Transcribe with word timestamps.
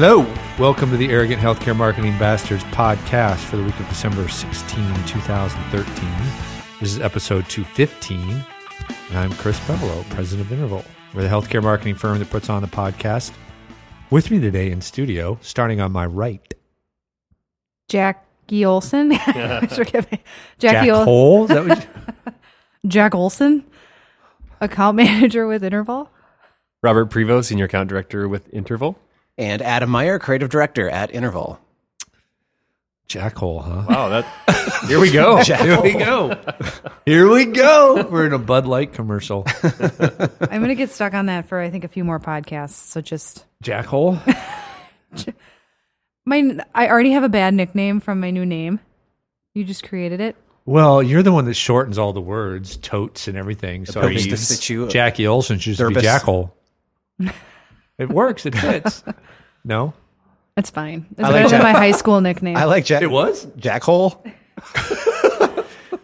Hello. 0.00 0.24
Welcome 0.60 0.92
to 0.92 0.96
the 0.96 1.08
Arrogant 1.08 1.42
Healthcare 1.42 1.74
Marketing 1.76 2.16
Bastards 2.18 2.62
podcast 2.66 3.38
for 3.38 3.56
the 3.56 3.64
week 3.64 3.80
of 3.80 3.88
December 3.88 4.28
16, 4.28 4.94
2013. 5.06 6.08
This 6.78 6.92
is 6.92 7.00
episode 7.00 7.48
215. 7.48 8.44
And 9.08 9.18
I'm 9.18 9.32
Chris 9.32 9.58
Bevolo, 9.58 10.08
president 10.10 10.46
of 10.46 10.52
Interval. 10.52 10.84
We're 11.12 11.22
the 11.22 11.28
healthcare 11.28 11.60
marketing 11.60 11.96
firm 11.96 12.20
that 12.20 12.30
puts 12.30 12.48
on 12.48 12.62
the 12.62 12.68
podcast. 12.68 13.32
With 14.08 14.30
me 14.30 14.38
today 14.38 14.70
in 14.70 14.82
studio, 14.82 15.36
starting 15.42 15.80
on 15.80 15.90
my 15.90 16.06
right, 16.06 16.54
Jackie 17.88 18.64
Olson. 18.64 19.18
Forgive 19.68 20.12
me. 20.12 20.22
Jack 20.60 20.74
Jackie 20.74 20.90
Ol- 20.92 21.04
Hole. 21.04 21.42
Is 21.42 21.48
that 21.48 21.66
what 21.66 21.88
you- 22.26 22.32
Jack 22.86 23.16
Olson, 23.16 23.64
account 24.60 24.96
manager 24.96 25.48
with 25.48 25.64
Interval. 25.64 26.08
Robert 26.84 27.10
Prevost, 27.10 27.46
Senior 27.46 27.64
Account 27.64 27.88
Director 27.88 28.28
with 28.28 28.48
Interval. 28.54 28.96
And 29.38 29.62
Adam 29.62 29.88
Meyer, 29.88 30.18
creative 30.18 30.50
director 30.50 30.90
at 30.90 31.14
Interval. 31.14 31.60
Jackhole, 33.08 33.64
huh? 33.64 33.84
Wow, 33.88 34.08
that 34.10 34.84
here 34.86 35.00
we 35.00 35.10
go. 35.10 35.38
Here 35.42 35.80
we 35.80 35.94
go. 35.94 36.38
Here 37.06 37.26
we 37.26 37.46
go. 37.46 38.06
We're 38.10 38.26
in 38.26 38.34
a 38.34 38.38
Bud 38.38 38.66
Light 38.66 38.92
commercial. 38.92 39.44
I'm 39.62 40.60
going 40.60 40.68
to 40.68 40.74
get 40.74 40.90
stuck 40.90 41.14
on 41.14 41.26
that 41.26 41.48
for, 41.48 41.58
I 41.58 41.70
think, 41.70 41.84
a 41.84 41.88
few 41.88 42.04
more 42.04 42.20
podcasts. 42.20 42.72
So 42.72 43.00
just, 43.00 43.46
Jackhole. 43.64 44.20
My, 46.26 46.58
I 46.74 46.88
already 46.88 47.12
have 47.12 47.24
a 47.24 47.30
bad 47.30 47.54
nickname 47.54 48.00
from 48.00 48.20
my 48.20 48.30
new 48.30 48.44
name. 48.44 48.80
You 49.54 49.64
just 49.64 49.88
created 49.88 50.20
it. 50.20 50.36
Well, 50.66 51.02
you're 51.02 51.22
the 51.22 51.32
one 51.32 51.46
that 51.46 51.54
shortens 51.54 51.96
all 51.96 52.12
the 52.12 52.20
words, 52.20 52.76
totes 52.76 53.26
and 53.26 53.38
everything. 53.38 53.86
So 53.86 54.00
I 54.00 54.08
Purpose 54.08 54.26
mean, 54.26 54.36
to 54.36 54.42
fit 54.42 54.68
you. 54.68 54.88
Jackie 54.88 55.26
Olsen 55.26 55.58
should 55.58 55.76
just 55.76 55.88
be 55.88 55.94
Purpose. 55.94 56.04
Jackal. 57.98 58.10
It 58.10 58.14
works. 58.14 58.46
It 58.46 58.54
fits. 58.54 59.04
No, 59.64 59.92
It's 60.56 60.70
fine. 60.70 61.04
It's 61.10 61.20
like 61.20 61.32
better 61.32 61.48
than 61.48 61.60
Jack- 61.60 61.62
my 61.62 61.72
high 61.72 61.90
school 61.92 62.20
nickname. 62.22 62.56
I 62.56 62.64
like 62.64 62.84
Jack. 62.86 63.02
it 63.02 63.10
was. 63.10 63.46
Jack 63.56 63.82
Hole. 63.82 64.24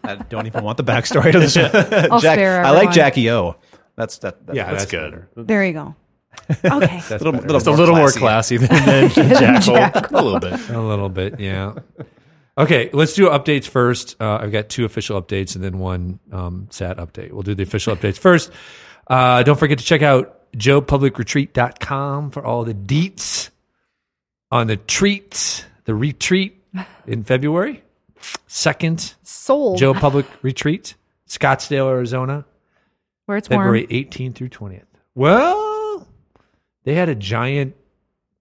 I 0.02 0.16
don't 0.28 0.46
even 0.46 0.64
want 0.64 0.76
the 0.76 0.84
backstory 0.84 1.32
to 1.32 1.38
this. 1.38 1.56
I'll 2.10 2.20
Jack, 2.20 2.34
spare 2.34 2.62
I 2.64 2.70
like. 2.70 2.90
Jackie 2.90 3.30
O. 3.30 3.56
That's 3.96 4.18
that. 4.18 4.46
that 4.46 4.54
Yeah, 4.56 4.64
That's 4.70 4.82
that's, 4.84 4.90
good. 4.90 5.10
better. 5.12 5.28
there 5.36 5.64
you 5.64 5.72
go. 5.72 5.94
Okay. 6.50 6.56
That's 6.66 7.10
little, 7.10 7.32
better. 7.32 7.46
little, 7.46 7.56
It's 7.56 7.66
a 7.66 7.70
little 7.70 7.94
more 7.96 8.10
classy. 8.10 8.58
classy 8.58 8.84
than, 8.84 8.84
than 9.14 9.30
Jackal. 9.62 9.74
Jackal. 9.76 10.18
A 10.18 10.22
little 10.22 10.40
bit. 10.40 10.68
a 10.70 10.80
little 10.80 11.08
bit. 11.08 11.40
Yeah. 11.40 11.74
Okay, 12.58 12.90
let's 12.92 13.14
do 13.14 13.28
updates 13.30 13.66
first. 13.66 14.16
Uh, 14.20 14.38
I've 14.42 14.52
got 14.52 14.68
two 14.68 14.84
official 14.84 15.20
updates 15.22 15.54
and 15.54 15.64
then 15.64 15.78
one 15.78 16.18
um, 16.32 16.66
sad 16.70 16.98
update. 16.98 17.32
We'll 17.32 17.42
do 17.42 17.54
the 17.54 17.62
official 17.62 17.96
updates 17.96 18.18
first. 18.18 18.50
Uh, 19.06 19.42
don't 19.42 19.58
forget 19.58 19.78
to 19.78 19.84
check 19.84 20.02
out 20.02 20.40
joepublicretreat.com 20.56 22.30
for 22.30 22.44
all 22.44 22.64
the 22.64 22.74
deets 22.74 23.50
on 24.50 24.66
the 24.68 24.76
treats, 24.76 25.64
the 25.84 25.94
retreat 25.94 26.62
in 27.06 27.24
February. 27.24 27.82
Second 28.46 29.14
Sold. 29.22 29.78
Joe 29.78 29.92
Public 29.94 30.26
Retreat, 30.42 30.94
Scottsdale, 31.28 31.88
Arizona, 31.88 32.44
Where 33.26 33.36
it's 33.36 33.50
warm. 33.50 33.60
February 33.60 33.86
18th 33.88 34.34
through 34.36 34.48
20th. 34.48 34.84
Well, 35.14 36.06
they 36.84 36.94
had 36.94 37.08
a 37.08 37.14
giant 37.14 37.74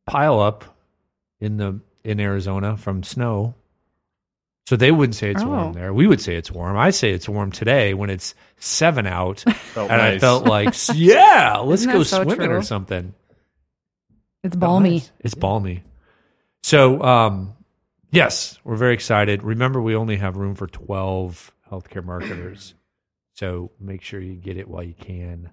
pile 0.05 0.39
up 0.39 0.77
in 1.39 1.57
the 1.57 1.79
in 2.03 2.19
Arizona 2.19 2.77
from 2.77 3.03
snow. 3.03 3.55
So 4.67 4.75
they 4.77 4.91
wouldn't 4.91 5.15
say 5.15 5.31
it's 5.31 5.43
Oh. 5.43 5.47
warm 5.47 5.73
there. 5.73 5.93
We 5.93 6.07
would 6.07 6.21
say 6.21 6.35
it's 6.35 6.49
warm. 6.51 6.77
I 6.77 6.91
say 6.91 7.11
it's 7.11 7.27
warm 7.27 7.51
today 7.51 7.93
when 7.93 8.09
it's 8.09 8.33
seven 8.57 9.05
out, 9.05 9.39
Felt 9.73 9.91
and 9.91 10.01
I 10.01 10.19
felt 10.19 10.45
like, 10.47 10.73
yeah, 10.93 11.57
let's 11.57 11.85
go 11.85 12.03
so 12.03 12.23
swimming 12.23 12.49
or 12.51 12.61
something. 12.61 13.13
It's 14.43 14.55
balmy. 14.55 14.91
Nice. 14.91 15.11
It's 15.19 15.35
balmy. 15.35 15.83
So, 16.63 17.01
um, 17.03 17.53
yes, 18.11 18.57
we're 18.63 18.75
very 18.77 18.93
excited. 18.93 19.43
Remember, 19.43 19.81
we 19.81 19.95
only 19.95 20.15
have 20.17 20.37
room 20.37 20.55
for 20.55 20.67
12 20.67 21.51
healthcare 21.71 22.03
marketers. 22.03 22.73
So 23.35 23.71
make 23.79 24.03
sure 24.03 24.19
you 24.19 24.35
get 24.35 24.57
it 24.57 24.67
while 24.67 24.83
you 24.83 24.93
can. 24.93 25.49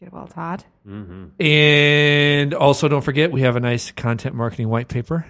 Get 0.00 0.06
it 0.06 0.12
while 0.14 0.24
it's 0.24 0.32
hot. 0.32 0.64
Mhm. 0.88 1.38
And 1.38 2.54
also, 2.54 2.88
don't 2.88 3.02
forget, 3.04 3.30
we 3.30 3.42
have 3.42 3.54
a 3.54 3.60
nice 3.60 3.90
content 3.92 4.34
marketing 4.34 4.70
white 4.70 4.88
paper. 4.88 5.26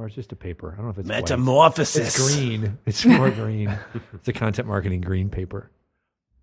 Or 0.00 0.06
it's 0.06 0.14
just 0.14 0.32
a 0.32 0.36
paper. 0.36 0.72
I 0.72 0.76
don't 0.76 0.86
know 0.86 0.90
if 0.92 0.98
it's 0.98 1.08
white. 1.10 1.20
Metamorphosis. 1.20 2.16
It's 2.18 2.34
green. 2.34 2.78
It's 2.86 3.04
more 3.04 3.30
green. 3.30 3.78
It's 4.14 4.28
a 4.28 4.32
content 4.32 4.66
marketing 4.66 5.02
green 5.02 5.28
paper 5.28 5.70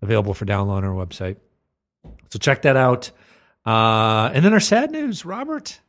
available 0.00 0.32
for 0.32 0.46
download 0.46 0.76
on 0.76 0.84
our 0.84 0.94
website. 0.94 1.36
So 2.30 2.38
check 2.38 2.62
that 2.62 2.76
out. 2.76 3.10
Uh, 3.66 4.30
and 4.32 4.44
then 4.44 4.52
our 4.52 4.60
sad 4.60 4.92
news, 4.92 5.24
Robert. 5.24 5.80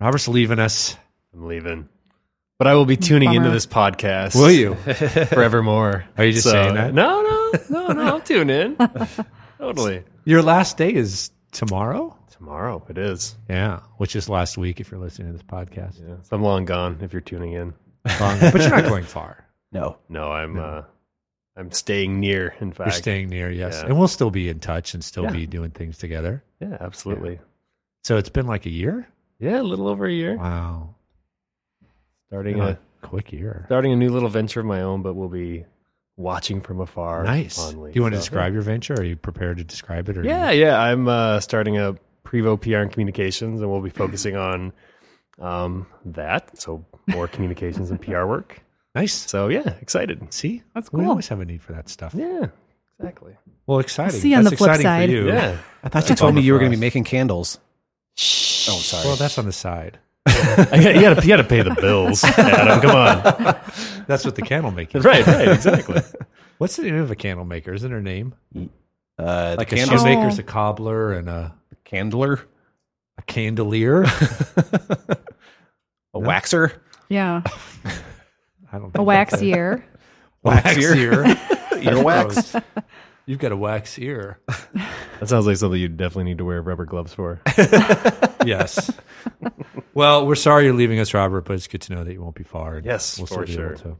Robert's 0.00 0.28
leaving 0.28 0.60
us. 0.60 0.96
I'm 1.32 1.46
leaving. 1.48 1.88
But 2.58 2.68
I 2.68 2.74
will 2.74 2.86
be 2.86 2.96
tuning 2.96 3.30
Bummer. 3.30 3.38
into 3.38 3.50
this 3.50 3.66
podcast. 3.66 4.36
Will 4.36 4.52
you? 4.52 4.74
Forevermore. 5.26 6.04
Are 6.16 6.24
you 6.24 6.32
just 6.32 6.48
saying 6.48 6.74
that? 6.74 6.94
No, 6.94 7.22
no, 7.22 7.52
no, 7.70 7.92
no. 7.92 8.02
I'll 8.04 8.20
tune 8.20 8.50
in. 8.50 8.76
totally. 9.58 10.04
Your 10.24 10.42
last 10.42 10.76
day 10.76 10.94
is 10.94 11.32
tomorrow? 11.50 12.16
Tomorrow 12.36 12.84
it 12.88 12.98
is. 12.98 13.36
Yeah, 13.48 13.80
which 13.98 14.16
is 14.16 14.28
last 14.28 14.58
week 14.58 14.80
if 14.80 14.90
you're 14.90 15.00
listening 15.00 15.28
to 15.28 15.32
this 15.34 15.42
podcast. 15.42 16.00
Yeah. 16.00 16.16
So 16.22 16.34
I'm 16.36 16.42
long 16.42 16.64
gone 16.64 16.98
if 17.00 17.12
you're 17.12 17.20
tuning 17.22 17.52
in. 17.52 17.74
Long- 18.20 18.40
but 18.40 18.60
you're 18.60 18.70
not 18.70 18.84
going 18.84 19.04
far. 19.04 19.46
No. 19.72 19.98
No, 20.08 20.32
I'm 20.32 20.58
uh 20.58 20.82
I'm 21.56 21.70
staying 21.70 22.18
near, 22.18 22.54
in 22.60 22.72
fact. 22.72 22.88
You're 22.88 22.92
staying 22.98 23.28
near, 23.28 23.50
yes. 23.50 23.78
Yeah. 23.80 23.88
And 23.88 23.98
we'll 23.98 24.08
still 24.08 24.30
be 24.32 24.48
in 24.48 24.58
touch 24.58 24.94
and 24.94 25.04
still 25.04 25.24
Yeah. 25.24 25.30
be 25.30 25.46
doing 25.46 25.70
things 25.70 25.96
together. 25.98 26.42
Yeah, 26.60 26.76
absolutely. 26.80 27.38
So 28.02 28.16
it's 28.16 28.28
been 28.28 28.46
like 28.48 28.66
a 28.66 28.70
year? 28.70 29.06
Yeah, 29.38 29.60
a 29.60 29.62
little 29.62 29.86
over 29.86 30.06
a 30.06 30.12
year. 30.12 30.36
Wow. 30.36 30.96
Starting 32.28 32.60
a 32.60 32.70
a 32.70 32.78
quick 33.02 33.32
year. 33.32 33.62
starting 33.66 33.92
a 33.92 33.96
new 33.96 34.10
little 34.10 34.28
venture 34.28 34.60
of 34.60 34.66
my 34.66 34.80
own, 34.82 35.02
but 35.02 35.14
we'll 35.14 35.28
be 35.28 35.64
watching 36.16 36.60
from 36.60 36.80
afar. 36.80 37.22
Nice. 37.24 37.56
fondly. 37.56 37.92
Do 37.92 37.96
you 37.98 38.02
want 38.02 38.14
to 38.14 38.18
describe 38.18 38.52
your 38.52 38.62
venture? 38.62 38.94
Are 38.94 39.04
you 39.04 39.14
prepared 39.16 39.58
to 39.58 39.64
describe 39.64 40.08
it? 40.08 40.16
Or 40.18 40.24
Yeah, 40.24 40.50
yeah. 40.50 40.80
I'm 40.80 41.06
uh, 41.08 41.38
starting 41.40 41.78
a 41.78 41.94
Prevo 42.24 42.60
PR 42.60 42.78
and 42.78 42.90
communications, 42.92 43.60
and 43.60 43.70
we'll 43.70 43.80
be 43.80 43.90
focusing 43.90 44.36
on 44.36 44.72
um, 45.38 45.86
that. 46.06 46.58
So 46.58 46.84
more 47.08 47.28
communications 47.28 47.90
and 47.90 48.00
PR 48.00 48.24
work. 48.24 48.60
Nice. 48.94 49.12
So 49.12 49.48
yeah, 49.48 49.74
excited. 49.80 50.32
See? 50.32 50.62
That's 50.74 50.88
cool. 50.88 51.00
We 51.00 51.06
always 51.06 51.28
have 51.28 51.40
a 51.40 51.44
need 51.44 51.62
for 51.62 51.72
that 51.72 51.88
stuff. 51.88 52.14
Yeah, 52.14 52.46
exactly. 52.98 53.36
Well, 53.66 53.78
exciting. 53.80 54.20
see 54.20 54.30
you 54.30 54.36
on 54.36 54.44
That's 54.44 54.52
the 54.52 54.56
flip 54.58 54.70
exciting 54.76 54.84
side. 54.86 55.08
for 55.08 55.14
you. 55.14 55.26
Yeah. 55.28 55.58
I 55.82 55.88
thought 55.88 56.08
you 56.08 56.14
told 56.16 56.34
me 56.34 56.42
you 56.42 56.52
were 56.52 56.58
going 56.58 56.70
to 56.70 56.76
be 56.76 56.80
making 56.80 57.04
candles. 57.04 57.58
Oh, 58.16 58.78
sorry. 58.78 59.06
Well, 59.06 59.16
that's 59.16 59.38
on 59.38 59.46
the 59.46 59.52
side. 59.52 59.98
I 60.26 60.32
got, 60.82 60.94
you 60.94 61.00
got 61.02 61.14
to 61.14 61.22
you 61.22 61.28
got 61.28 61.36
to 61.36 61.44
pay 61.44 61.62
the 61.62 61.74
bills, 61.74 62.24
Adam. 62.24 62.80
Come 62.80 62.96
on. 62.96 63.22
That's 64.06 64.24
what 64.24 64.36
the 64.36 64.42
candle 64.42 64.70
maker. 64.70 65.00
right, 65.00 65.26
right, 65.26 65.48
exactly. 65.48 66.00
What's 66.58 66.76
the 66.76 66.84
name 66.84 66.96
of 66.96 67.10
a 67.10 67.14
candle 67.16 67.44
maker? 67.44 67.74
Isn't 67.74 67.90
her 67.90 68.00
name? 68.00 68.34
uh, 69.18 69.54
Like 69.58 69.68
the 69.68 69.76
a 69.76 69.78
candle, 69.78 69.98
shoemaker's 69.98 70.38
a 70.38 70.42
cobbler 70.42 71.12
and 71.12 71.28
a, 71.28 71.54
candler, 71.84 72.40
a 73.18 73.22
candelier. 73.22 74.04
a 76.14 76.18
waxer. 76.18 76.72
Yeah. 77.08 77.42
I 78.72 78.78
don't 78.78 78.88
A 78.88 78.92
think 78.92 79.06
wax 79.06 79.30
that's 79.32 79.42
it. 79.42 79.46
ear. 79.48 79.84
Wax 80.42 80.76
ear. 80.76 80.94
ear. 80.94 81.24
Earwax. 81.24 82.62
You've 83.24 83.38
got 83.38 83.52
a 83.52 83.56
wax 83.56 83.98
ear. 83.98 84.38
That 85.18 85.28
sounds 85.28 85.46
like 85.46 85.56
something 85.56 85.80
you 85.80 85.88
definitely 85.88 86.24
need 86.24 86.38
to 86.38 86.44
wear 86.44 86.60
rubber 86.60 86.84
gloves 86.84 87.14
for. 87.14 87.40
Yes. 88.44 88.92
well, 89.94 90.26
we're 90.26 90.34
sorry 90.34 90.66
you're 90.66 90.74
leaving 90.74 90.98
us, 91.00 91.14
Robert, 91.14 91.46
but 91.46 91.54
it's 91.54 91.66
good 91.66 91.80
to 91.82 91.94
know 91.94 92.04
that 92.04 92.12
you 92.12 92.20
won't 92.20 92.34
be 92.34 92.44
far. 92.44 92.82
Yes, 92.84 93.16
we'll 93.16 93.26
for 93.26 93.46
still 93.46 93.48
be 93.56 93.62
able 93.62 93.76
sure. 93.78 93.92
to 93.92 93.96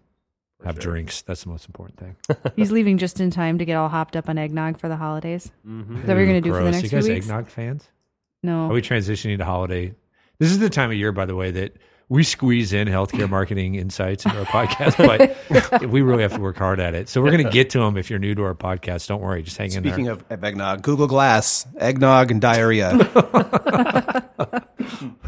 have 0.64 0.76
sure. 0.76 0.92
drinks. 0.92 1.22
That's 1.22 1.44
the 1.44 1.50
most 1.50 1.66
important 1.66 1.98
thing. 1.98 2.16
He's 2.56 2.72
leaving 2.72 2.98
just 2.98 3.20
in 3.20 3.30
time 3.30 3.58
to 3.58 3.64
get 3.64 3.76
all 3.76 3.88
hopped 3.88 4.16
up 4.16 4.28
on 4.28 4.38
eggnog 4.38 4.78
for 4.78 4.88
the 4.88 4.96
holidays. 4.96 5.50
Mm-hmm. 5.66 5.96
Is 5.96 6.02
that 6.02 6.08
what 6.08 6.16
you're 6.18 6.26
going 6.26 6.42
to 6.42 6.48
do 6.48 6.50
for 6.50 6.56
the 6.56 6.70
Gross. 6.70 6.72
next 6.72 6.84
You 6.84 6.90
guys 6.90 7.04
few 7.06 7.14
weeks? 7.14 7.26
eggnog 7.26 7.48
fans? 7.48 7.88
No. 8.42 8.66
Are 8.70 8.72
we 8.72 8.82
transitioning 8.82 9.38
to 9.38 9.44
holiday? 9.44 9.94
This 10.38 10.50
is 10.50 10.58
the 10.58 10.70
time 10.70 10.90
of 10.90 10.96
year, 10.96 11.12
by 11.12 11.26
the 11.26 11.34
way, 11.36 11.50
that 11.52 11.76
we 12.10 12.22
squeeze 12.22 12.72
in 12.74 12.86
healthcare 12.88 13.28
marketing 13.30 13.74
insights 13.76 14.26
into 14.26 14.38
our 14.38 14.44
podcast, 14.44 14.96
but 14.98 15.88
we 15.90 16.02
really 16.02 16.22
have 16.22 16.34
to 16.34 16.40
work 16.40 16.58
hard 16.58 16.78
at 16.80 16.94
it. 16.94 17.08
So 17.08 17.22
we're 17.22 17.30
going 17.30 17.44
to 17.44 17.50
get 17.50 17.70
to 17.70 17.78
them. 17.78 17.96
If 17.96 18.10
you're 18.10 18.18
new 18.18 18.34
to 18.34 18.42
our 18.44 18.54
podcast, 18.54 19.08
don't 19.08 19.22
worry, 19.22 19.42
just 19.42 19.56
hang 19.56 19.72
in 19.72 19.82
there. 19.82 19.92
Speaking 19.92 20.08
of 20.08 20.24
eggnog, 20.30 20.82
Google 20.82 21.06
Glass, 21.06 21.66
eggnog, 21.78 22.30
and 22.30 22.40
diarrhea. 22.40 22.90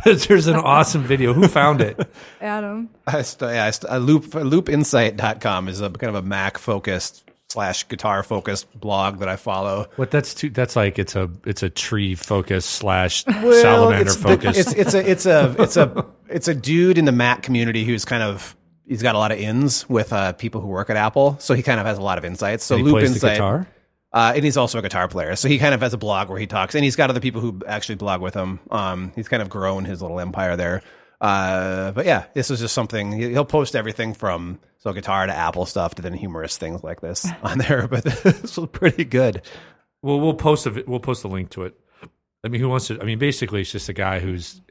There's 0.04 0.46
an 0.46 0.56
awesome 0.56 1.02
video. 1.02 1.32
Who 1.32 1.48
found 1.48 1.80
it? 1.80 1.98
Adam. 2.40 2.90
I 3.06 3.22
st- 3.22 3.52
yeah, 3.52 3.64
I 3.64 3.70
st- 3.70 3.92
uh, 3.92 3.96
loop 3.98 4.24
loopinsight.com 4.26 5.68
is 5.68 5.80
a 5.80 5.90
kind 5.90 6.14
of 6.16 6.24
a 6.24 6.26
Mac 6.26 6.58
focused 6.58 7.24
slash 7.48 7.86
guitar 7.88 8.22
focused 8.22 8.72
blog 8.78 9.18
that 9.20 9.28
I 9.28 9.36
follow. 9.36 9.86
What 9.96 10.10
that's 10.10 10.34
too, 10.34 10.50
that's 10.50 10.76
like 10.76 10.98
it's 10.98 11.16
a 11.16 11.30
it's 11.44 11.62
a 11.62 11.70
tree 11.70 12.14
focused 12.14 12.70
slash 12.70 13.24
salamander 13.24 14.10
it's, 14.10 14.16
the- 14.16 14.48
it's 14.48 14.72
it's 14.72 14.94
a 14.94 15.10
it's 15.10 15.26
a 15.26 15.56
it's 15.58 15.76
a 15.76 16.06
it's 16.28 16.48
a 16.48 16.54
dude 16.54 16.98
in 16.98 17.04
the 17.04 17.12
Mac 17.12 17.42
community 17.42 17.84
who's 17.84 18.04
kind 18.04 18.22
of 18.22 18.56
he's 18.86 19.02
got 19.02 19.14
a 19.14 19.18
lot 19.18 19.32
of 19.32 19.38
ins 19.38 19.88
with 19.88 20.12
uh, 20.12 20.32
people 20.34 20.60
who 20.60 20.68
work 20.68 20.90
at 20.90 20.96
Apple, 20.96 21.36
so 21.40 21.54
he 21.54 21.62
kind 21.62 21.80
of 21.80 21.86
has 21.86 21.98
a 21.98 22.02
lot 22.02 22.18
of 22.18 22.24
insights. 22.24 22.64
So 22.64 22.76
And 22.76 22.86
he 22.86 22.92
Loop 22.92 23.00
plays 23.00 23.10
the 23.10 23.14
Insight, 23.16 23.32
guitar. 23.34 23.68
Uh, 24.16 24.32
and 24.34 24.42
he's 24.46 24.56
also 24.56 24.78
a 24.78 24.82
guitar 24.82 25.08
player, 25.08 25.36
so 25.36 25.46
he 25.46 25.58
kind 25.58 25.74
of 25.74 25.82
has 25.82 25.92
a 25.92 25.98
blog 25.98 26.30
where 26.30 26.38
he 26.38 26.46
talks, 26.46 26.74
and 26.74 26.82
he's 26.82 26.96
got 26.96 27.10
other 27.10 27.20
people 27.20 27.42
who 27.42 27.60
actually 27.66 27.96
blog 27.96 28.22
with 28.22 28.32
him. 28.32 28.58
Um, 28.70 29.12
he's 29.14 29.28
kind 29.28 29.42
of 29.42 29.50
grown 29.50 29.84
his 29.84 30.00
little 30.00 30.20
empire 30.20 30.56
there. 30.56 30.80
Uh, 31.20 31.92
but 31.92 32.06
yeah, 32.06 32.24
this 32.32 32.50
is 32.50 32.60
just 32.60 32.72
something 32.72 33.12
he- 33.12 33.32
he'll 33.32 33.44
post 33.44 33.76
everything 33.76 34.14
from 34.14 34.58
so 34.78 34.94
guitar 34.94 35.26
to 35.26 35.34
Apple 35.34 35.66
stuff 35.66 35.96
to 35.96 36.02
then 36.02 36.14
humorous 36.14 36.56
things 36.56 36.82
like 36.82 37.02
this 37.02 37.26
on 37.42 37.58
there. 37.58 37.86
But 37.88 38.04
this 38.22 38.56
was 38.56 38.70
pretty 38.70 39.04
good. 39.04 39.42
Well, 40.00 40.18
we'll 40.18 40.32
post 40.32 40.66
a 40.66 40.82
we'll 40.86 40.98
post 40.98 41.22
a 41.24 41.28
link 41.28 41.50
to 41.50 41.64
it. 41.64 41.78
I 42.42 42.48
mean, 42.48 42.62
who 42.62 42.70
wants 42.70 42.86
to? 42.86 42.98
I 42.98 43.04
mean, 43.04 43.18
basically, 43.18 43.60
it's 43.60 43.72
just 43.72 43.90
a 43.90 43.94
guy 43.94 44.20
who's. 44.20 44.62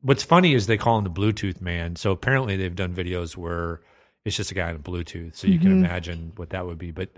What's 0.00 0.22
funny 0.22 0.54
is 0.54 0.68
they 0.68 0.76
call 0.76 0.98
him 0.98 1.04
the 1.04 1.10
Bluetooth 1.10 1.60
man. 1.60 1.96
So 1.96 2.12
apparently, 2.12 2.56
they've 2.56 2.72
done 2.76 2.94
videos 2.94 3.36
where 3.36 3.80
it's 4.24 4.36
just 4.36 4.52
a 4.52 4.54
guy 4.54 4.70
in 4.70 4.78
Bluetooth. 4.78 5.34
So 5.34 5.48
you 5.48 5.58
can 5.58 5.72
imagine 5.72 6.32
what 6.36 6.50
that 6.50 6.66
would 6.66 6.78
be. 6.78 6.92
But 6.92 7.10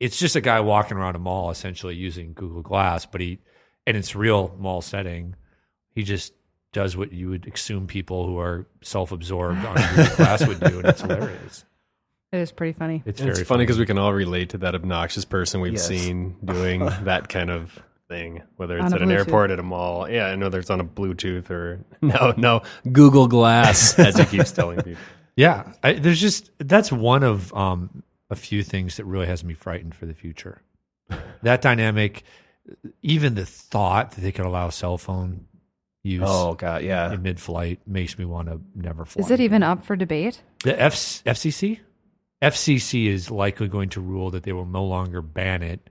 it's 0.00 0.18
just 0.18 0.36
a 0.36 0.40
guy 0.40 0.60
walking 0.60 0.96
around 0.96 1.16
a 1.16 1.18
mall, 1.18 1.50
essentially 1.50 1.94
using 1.94 2.32
Google 2.34 2.62
Glass. 2.62 3.06
But 3.06 3.20
he 3.20 3.38
and 3.86 3.96
it's 3.96 4.14
real 4.14 4.54
mall 4.58 4.82
setting. 4.82 5.34
He 5.94 6.02
just 6.02 6.32
does 6.72 6.96
what 6.96 7.12
you 7.12 7.30
would 7.30 7.50
assume 7.52 7.86
people 7.86 8.26
who 8.26 8.38
are 8.38 8.66
self-absorbed 8.82 9.64
on 9.64 9.76
Google 9.96 10.16
Glass 10.16 10.46
would 10.46 10.60
do, 10.60 10.78
and 10.80 10.84
it's 10.88 11.00
hilarious. 11.00 11.64
It 12.32 12.38
is 12.38 12.52
pretty 12.52 12.72
funny. 12.76 13.02
It's 13.06 13.20
very 13.20 13.32
it's 13.32 13.48
funny 13.48 13.62
because 13.62 13.78
we 13.78 13.86
can 13.86 13.96
all 13.98 14.12
relate 14.12 14.50
to 14.50 14.58
that 14.58 14.74
obnoxious 14.74 15.24
person 15.24 15.60
we've 15.60 15.74
Yes. 15.74 15.86
seen 15.86 16.36
doing 16.44 16.80
that 17.04 17.28
kind 17.28 17.50
of 17.50 17.78
thing, 18.08 18.42
whether 18.56 18.76
it's 18.76 18.86
On 18.86 18.94
at 18.94 19.00
an 19.02 19.10
airport, 19.10 19.50
at 19.50 19.58
a 19.58 19.62
mall. 19.62 20.10
Yeah, 20.10 20.26
I 20.26 20.34
know 20.36 20.48
there's 20.48 20.68
on 20.68 20.80
a 20.80 20.84
Bluetooth 20.84 21.48
or 21.50 21.84
no, 22.02 22.34
no 22.36 22.62
Google 22.92 23.28
Glass, 23.28 23.98
as 23.98 24.18
he 24.18 24.24
keeps 24.26 24.52
telling 24.52 24.82
people. 24.82 25.00
Yeah, 25.36 25.72
I, 25.82 25.94
there's 25.94 26.20
just 26.20 26.50
that's 26.58 26.90
one 26.92 27.22
of 27.22 27.54
um, 27.54 28.02
a 28.30 28.36
few 28.36 28.62
things 28.62 28.96
that 28.96 29.04
really 29.04 29.26
has 29.26 29.44
me 29.44 29.54
frightened 29.54 29.94
for 29.94 30.06
the 30.06 30.14
future. 30.14 30.62
That 31.42 31.60
dynamic, 31.62 32.24
even 33.02 33.34
the 33.34 33.46
thought 33.46 34.12
that 34.12 34.22
they 34.22 34.32
could 34.32 34.46
allow 34.46 34.70
cell 34.70 34.98
phone 34.98 35.46
use 36.02 36.22
Oh 36.24 36.54
god, 36.54 36.82
yeah. 36.82 37.12
in 37.12 37.22
mid-flight 37.22 37.80
makes 37.86 38.18
me 38.18 38.24
want 38.24 38.48
to 38.48 38.60
never 38.74 39.04
fly. 39.04 39.20
Is 39.20 39.30
it 39.30 39.40
even 39.40 39.62
up 39.62 39.84
for 39.84 39.94
debate? 39.96 40.40
the 40.64 40.80
F- 40.80 41.22
FCC? 41.24 41.78
FCC 42.42 43.06
is 43.06 43.30
likely 43.30 43.68
going 43.68 43.90
to 43.90 44.00
rule 44.00 44.30
that 44.32 44.42
they 44.42 44.52
will 44.52 44.66
no 44.66 44.84
longer 44.84 45.22
ban 45.22 45.62
it. 45.62 45.88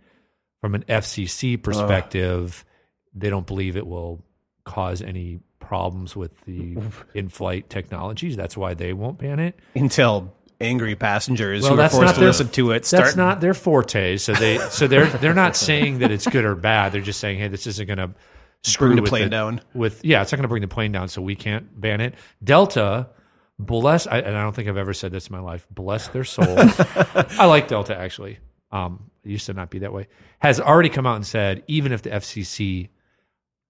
From 0.62 0.76
an 0.76 0.84
FCC 0.90 1.62
perspective, 1.62 2.66
they 3.14 3.30
don't 3.30 3.48
believe 3.48 3.78
it 3.78 3.88
will 3.88 4.24
cause 4.66 5.02
any 5.02 5.40
problems 5.60 6.16
with 6.16 6.32
the 6.46 6.78
in-flight 7.14 7.70
technologies. 7.70 8.36
That's 8.36 8.58
why 8.58 8.74
they 8.74 8.94
won't 8.94 9.20
ban 9.20 9.40
it. 9.40 9.58
Until 9.76 10.34
angry 10.60 10.96
passengers 10.96 11.64
Well, 11.64 11.76
who 11.76 11.82
are 11.82 11.90
forced 11.90 12.14
to 12.16 12.20
their- 12.20 12.30
listen 12.30 12.50
to 12.50 12.72
it 12.72 12.84
That's 12.84 13.16
not 13.16 13.42
their 13.42 13.54
forte. 13.54 14.18
So 14.18 14.34
they 14.34 14.58
so 14.58 14.88
they're 14.88 15.08
they're 15.08 15.34
not 15.34 15.56
saying 15.56 16.00
that 16.00 16.12
it's 16.12 16.28
good 16.28 16.46
or 16.46 16.56
bad. 16.56 16.92
They're 16.92 17.02
just 17.02 17.20
saying, 17.20 17.40
hey, 17.40 17.48
this 17.48 17.68
isn't 17.68 17.86
going 17.88 17.98
to 17.98 18.12
bring 18.78 18.96
the 18.96 19.04
plane 19.04 19.30
down. 19.30 19.62
With 19.74 20.04
yeah, 20.04 20.22
it's 20.22 20.32
not 20.32 20.38
going 20.38 20.44
to 20.44 20.50
bring 20.50 20.62
the 20.62 20.68
plane 20.68 20.92
down, 20.92 21.08
so 21.10 21.22
we 21.22 21.36
can't 21.36 21.80
ban 21.80 22.02
it. 22.02 22.16
Delta, 22.44 23.10
bless, 23.60 24.08
I, 24.08 24.20
and 24.20 24.36
I 24.36 24.42
don't 24.44 24.56
think 24.56 24.68
I've 24.70 24.78
ever 24.78 24.94
said 24.94 25.12
this 25.12 25.28
in 25.28 25.36
my 25.36 25.42
life. 25.42 25.68
Bless 25.70 26.08
their 26.10 26.24
souls. 26.24 26.48
I 27.38 27.46
like 27.46 27.68
Delta 27.68 27.96
actually. 27.98 28.40
Um, 28.72 29.12
it 29.24 29.30
used 29.30 29.46
to 29.48 29.54
not 29.54 29.70
be 29.70 29.80
that 29.80 29.94
way. 29.94 30.08
Has 30.40 30.60
already 30.60 30.90
come 30.90 31.06
out 31.08 31.16
and 31.16 31.26
said 31.26 31.64
even 31.68 31.92
if 31.92 32.02
the 32.02 32.10
FCC 32.12 32.90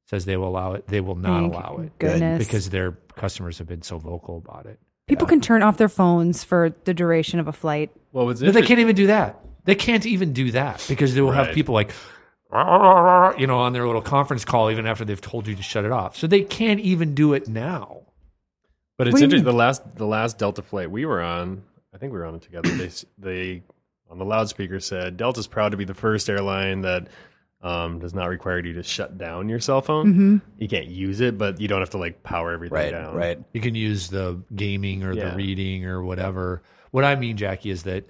says 0.07 0.25
they 0.25 0.37
will 0.37 0.47
allow 0.47 0.73
it, 0.73 0.87
they 0.87 1.01
will 1.01 1.15
not 1.15 1.41
Thank 1.41 1.53
allow 1.53 1.77
it 1.77 1.97
goodness. 1.99 2.45
because 2.45 2.69
their 2.69 2.91
customers 3.15 3.57
have 3.57 3.67
been 3.67 3.81
so 3.81 3.97
vocal 3.97 4.37
about 4.37 4.65
it. 4.65 4.79
People 5.07 5.27
can 5.27 5.39
turn 5.39 5.61
off 5.61 5.77
their 5.77 5.89
phones 5.89 6.43
for 6.43 6.73
the 6.85 6.93
duration 6.93 7.39
of 7.39 7.47
a 7.47 7.53
flight. 7.53 7.91
Well, 8.11 8.25
was 8.25 8.41
But 8.41 8.53
they 8.53 8.63
can't 8.63 8.79
even 8.79 8.95
do 8.95 9.07
that. 9.07 9.39
They 9.65 9.75
can't 9.75 10.05
even 10.05 10.33
do 10.33 10.51
that 10.51 10.83
because 10.87 11.15
they 11.15 11.21
will 11.21 11.31
have 11.31 11.53
people 11.53 11.73
like, 11.73 11.91
you 12.51 13.47
know, 13.47 13.57
on 13.57 13.73
their 13.73 13.85
little 13.85 14.01
conference 14.01 14.45
call 14.45 14.71
even 14.71 14.85
after 14.85 15.05
they've 15.05 15.21
told 15.21 15.47
you 15.47 15.55
to 15.55 15.63
shut 15.63 15.85
it 15.85 15.91
off. 15.91 16.15
So 16.15 16.27
they 16.27 16.41
can't 16.41 16.79
even 16.79 17.15
do 17.15 17.33
it 17.33 17.47
now. 17.47 18.01
But 18.97 19.07
it's 19.07 19.21
interesting. 19.21 19.43
The 19.43 19.53
last 19.53 19.95
the 19.95 20.05
last 20.05 20.37
Delta 20.37 20.61
flight 20.61 20.89
we 20.89 21.05
were 21.05 21.21
on, 21.21 21.63
I 21.93 21.97
think 21.97 22.13
we 22.13 22.19
were 22.19 22.25
on 22.25 22.35
it 22.35 22.41
together. 22.43 22.69
They 22.69 22.89
they 23.17 23.63
on 24.09 24.19
the 24.19 24.25
loudspeaker 24.25 24.79
said 24.79 25.17
Delta's 25.17 25.47
proud 25.47 25.69
to 25.69 25.77
be 25.77 25.85
the 25.85 25.93
first 25.93 26.29
airline 26.29 26.81
that 26.81 27.07
um, 27.65 27.99
does 27.99 28.13
not 28.13 28.27
require 28.29 28.63
you 28.63 28.73
to 28.73 28.83
shut 28.83 29.17
down 29.17 29.49
your 29.49 29.59
cell 29.59 29.81
phone. 29.81 30.05
Mm-hmm. 30.13 30.37
You 30.59 30.67
can't 30.67 30.87
use 30.87 31.19
it, 31.19 31.37
but 31.37 31.59
you 31.59 31.67
don't 31.67 31.79
have 31.81 31.89
to 31.91 31.97
like 31.97 32.21
power 32.23 32.51
everything 32.53 32.75
right, 32.75 32.91
down. 32.91 33.15
right. 33.15 33.39
You 33.53 33.59
can 33.61 33.73
use 33.73 34.09
the 34.09 34.41
gaming 34.55 35.03
or 35.03 35.13
Yeah. 35.13 35.31
the 35.31 35.35
reading 35.35 35.85
or 35.85 36.03
whatever. 36.03 36.61
What 36.91 37.03
I 37.03 37.15
mean, 37.15 37.37
Jackie, 37.37 37.71
is 37.71 37.83
that 37.83 38.05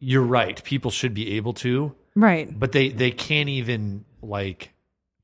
you're 0.00 0.22
right. 0.22 0.62
People 0.64 0.90
should 0.90 1.12
be 1.14 1.32
able 1.36 1.52
to, 1.54 1.94
Right. 2.16 2.48
but 2.58 2.72
they 2.72 2.88
they 2.88 3.10
can't 3.10 3.48
even 3.50 4.04
like 4.22 4.72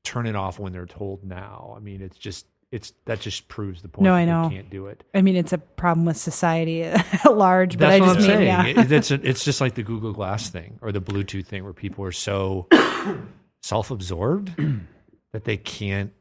turn 0.03 0.27
it 0.27 0.35
off 0.35 0.59
when 0.59 0.71
they're 0.71 0.85
told 0.85 1.23
now. 1.25 1.73
I 1.75 1.79
mean, 1.79 2.01
it's 2.01 2.17
just 2.17 2.45
it's 2.71 2.93
that 3.05 3.19
just 3.19 3.47
proves 3.47 3.81
the 3.81 3.87
point. 3.89 4.03
No, 4.03 4.13
I 4.13 4.25
they 4.25 4.31
know. 4.31 4.47
Can't 4.51 4.69
do 4.69 4.85
it. 4.87 5.03
I 5.15 5.23
mean, 5.23 5.35
it's 5.35 5.53
a 5.53 5.57
problem 5.57 6.05
with 6.05 6.17
society 6.17 6.83
at 6.83 7.35
large, 7.35 7.79
but 7.79 7.89
That's 7.89 8.01
I 8.03 8.05
what 8.05 8.17
just 8.17 8.29
I'm 8.29 8.39
mean, 8.39 8.47
saying. 8.47 8.75
yeah. 8.75 8.83
It- 8.83 8.91
it's 8.91 9.09
it's 9.11 9.43
just 9.43 9.59
like 9.59 9.73
the 9.73 9.81
Google 9.83 10.13
Glass 10.13 10.49
thing 10.51 10.77
or 10.81 10.91
the 10.91 11.01
Bluetooth 11.01 11.47
thing, 11.47 11.63
where 11.63 11.73
people 11.73 12.05
are 12.05 12.11
so 12.11 12.67
self-absorbed 13.61 14.55
that 15.33 15.43
they 15.43 15.57
can't. 15.57 16.11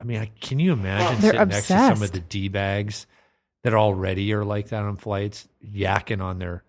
I 0.00 0.04
mean, 0.04 0.20
I, 0.20 0.30
can 0.40 0.58
you 0.60 0.72
imagine 0.72 1.20
They're 1.20 1.32
sitting 1.32 1.48
next 1.48 1.66
to 1.68 1.78
some 1.78 2.02
of 2.02 2.12
the 2.12 2.20
d 2.20 2.48
bags 2.48 3.06
that 3.64 3.74
already 3.74 4.32
are 4.32 4.44
like 4.44 4.68
that 4.68 4.82
on 4.82 4.96
flights, 4.96 5.48
yakking 5.64 6.22
on 6.22 6.38
their? 6.38 6.62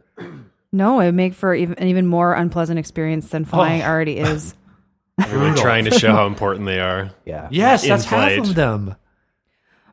no, 0.71 0.99
it 0.99 1.05
would 1.05 1.15
make 1.15 1.33
for 1.35 1.53
even, 1.53 1.75
an 1.75 1.87
even 1.87 2.07
more 2.07 2.33
unpleasant 2.33 2.79
experience 2.79 3.29
than 3.29 3.43
oh. 3.43 3.45
flying 3.45 3.81
Oh. 3.83 3.85
already 3.85 4.17
is. 4.17 4.55
Everyone 5.19 5.55
trying 5.55 5.85
to 5.85 5.91
show 5.91 6.11
how 6.13 6.25
important 6.27 6.65
they 6.65 6.79
are. 6.79 7.11
Yeah. 7.25 7.49
Yes, 7.51 7.83
In 7.83 7.89
that's 7.89 8.05
half 8.05 8.31
flight. 8.31 8.39
of 8.39 8.55
them. 8.55 8.95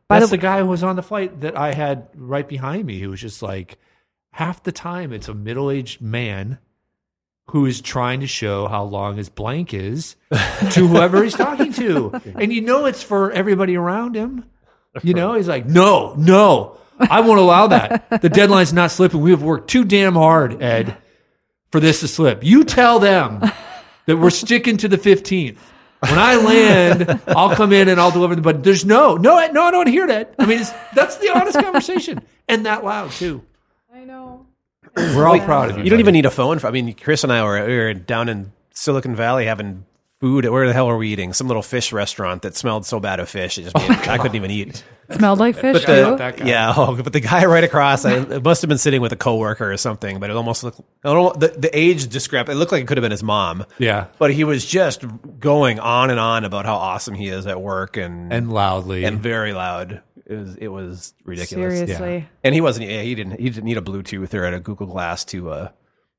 By 0.08 0.20
That's 0.20 0.30
the- 0.30 0.36
the 0.36 0.42
guy 0.42 0.60
who 0.60 0.66
was 0.66 0.82
on 0.84 0.94
the 0.96 1.02
flight 1.02 1.40
that 1.40 1.58
I 1.58 1.72
had 1.72 2.08
right 2.14 2.46
behind 2.48 2.86
me, 2.86 3.00
who 3.00 3.10
was 3.10 3.20
just 3.20 3.42
like 3.42 3.76
half 4.30 4.62
the 4.62 4.70
time 4.72 5.12
it's 5.12 5.28
a 5.28 5.34
middle-aged 5.34 6.00
man 6.00 6.58
who 7.50 7.66
is 7.66 7.80
trying 7.80 8.20
to 8.20 8.26
show 8.26 8.66
how 8.66 8.82
long 8.82 9.16
his 9.16 9.28
blank 9.28 9.72
is 9.72 10.16
to 10.72 10.86
whoever 10.88 11.22
he's 11.22 11.34
talking 11.34 11.72
to. 11.74 12.20
And 12.36 12.52
you 12.52 12.60
know 12.60 12.86
it's 12.86 13.02
for 13.02 13.30
everybody 13.30 13.76
around 13.76 14.14
him. 14.16 14.44
You 15.02 15.14
know, 15.14 15.34
he's 15.34 15.48
like, 15.48 15.66
"No, 15.66 16.14
no. 16.16 16.78
I 16.98 17.20
won't 17.20 17.38
allow 17.38 17.66
that. 17.66 18.22
The 18.22 18.28
deadline's 18.30 18.72
not 18.72 18.90
slipping. 18.90 19.20
We 19.20 19.30
have 19.30 19.42
worked 19.42 19.68
too 19.68 19.84
damn 19.84 20.14
hard, 20.14 20.62
Ed, 20.62 20.96
for 21.70 21.78
this 21.80 22.00
to 22.00 22.08
slip. 22.08 22.42
You 22.42 22.64
tell 22.64 22.98
them 22.98 23.40
that 24.06 24.16
we're 24.16 24.30
sticking 24.30 24.78
to 24.78 24.88
the 24.88 24.96
15th. 24.96 25.58
When 26.00 26.18
I 26.18 26.36
land, 26.36 27.20
I'll 27.26 27.54
come 27.54 27.72
in 27.72 27.88
and 27.88 28.00
I'll 28.00 28.10
deliver 28.10 28.34
the. 28.34 28.42
But 28.42 28.62
there's 28.64 28.84
no, 28.84 29.16
no, 29.16 29.46
no, 29.52 29.62
I 29.62 29.70
don't 29.70 29.88
hear 29.88 30.06
that. 30.06 30.34
I 30.38 30.46
mean, 30.46 30.60
it's, 30.60 30.70
that's 30.94 31.16
the 31.16 31.30
honest 31.30 31.58
conversation, 31.58 32.22
and 32.48 32.66
that 32.66 32.84
loud 32.84 33.10
too. 33.12 33.42
I 34.96 35.06
know. 35.06 35.16
We're 35.16 35.26
all 35.28 35.40
proud 35.40 35.70
of 35.70 35.78
you. 35.78 35.84
You 35.84 35.90
don't 35.90 35.96
buddy. 35.98 36.02
even 36.04 36.12
need 36.14 36.26
a 36.26 36.30
phone. 36.30 36.58
For, 36.58 36.66
I 36.66 36.70
mean, 36.70 36.92
Chris 36.94 37.22
and 37.24 37.32
I 37.32 37.42
were, 37.44 37.66
we 37.66 37.76
were 37.76 37.94
down 37.94 38.28
in 38.28 38.52
Silicon 38.72 39.14
Valley 39.14 39.46
having 39.46 39.84
food. 40.20 40.46
Where 40.48 40.66
the 40.66 40.72
hell 40.72 40.86
were 40.86 40.96
we 40.96 41.08
eating? 41.12 41.32
Some 41.34 41.46
little 41.48 41.62
fish 41.62 41.92
restaurant 41.92 42.42
that 42.42 42.56
smelled 42.56 42.86
so 42.86 42.98
bad 43.00 43.20
of 43.20 43.28
fish. 43.28 43.58
It 43.58 43.64
just 43.64 43.76
oh 43.76 43.86
made, 43.88 44.08
I 44.08 44.16
couldn't 44.18 44.36
even 44.36 44.50
eat. 44.50 44.82
Smelled 45.10 45.38
like 45.38 45.54
fish, 45.54 45.82
Shout 45.82 45.90
out 45.98 46.10
too. 46.12 46.16
that 46.16 46.36
guy. 46.38 46.46
Yeah, 46.48 46.72
oh, 46.76 47.00
but 47.00 47.12
the 47.12 47.20
guy 47.20 47.44
right 47.44 47.62
across, 47.62 48.04
I, 48.04 48.16
it 48.16 48.42
must 48.42 48.62
have 48.62 48.68
been 48.68 48.78
sitting 48.78 49.00
with 49.00 49.12
a 49.12 49.16
coworker 49.16 49.70
or 49.70 49.76
something. 49.76 50.18
But 50.18 50.30
it 50.30 50.36
almost 50.36 50.64
looked 50.64 50.80
I 51.04 51.12
don't 51.12 51.38
the, 51.38 51.48
the 51.48 51.78
age 51.78 52.08
discrepancy. 52.08 52.56
It 52.56 52.58
looked 52.58 52.72
like 52.72 52.82
it 52.82 52.86
could 52.88 52.96
have 52.96 53.02
been 53.02 53.12
his 53.12 53.22
mom. 53.22 53.66
Yeah, 53.78 54.06
But 54.18 54.32
he 54.32 54.42
was 54.42 54.64
just 54.66 55.04
going 55.38 55.78
on 55.78 56.10
and 56.10 56.18
on 56.18 56.44
about 56.44 56.64
how 56.64 56.74
awesome 56.76 57.14
he 57.14 57.28
is 57.28 57.46
at 57.46 57.60
work 57.60 57.96
and 57.96 58.32
and 58.32 58.50
loudly. 58.52 59.04
and 59.04 59.20
very 59.20 59.52
loud. 59.52 60.00
It 60.26 60.34
was 60.34 60.56
it 60.56 60.68
was 60.68 61.14
ridiculous. 61.24 61.78
Seriously. 61.78 62.28
And 62.42 62.54
he 62.54 62.60
wasn't. 62.60 62.90
Yeah, 62.90 63.02
he 63.02 63.14
didn't. 63.14 63.38
He 63.38 63.48
didn't 63.48 63.64
need 63.64 63.78
a 63.78 63.82
Bluetooth 63.82 64.34
or 64.34 64.44
a 64.44 64.60
Google 64.60 64.88
Glass 64.88 65.24
to 65.26 65.50
uh, 65.50 65.68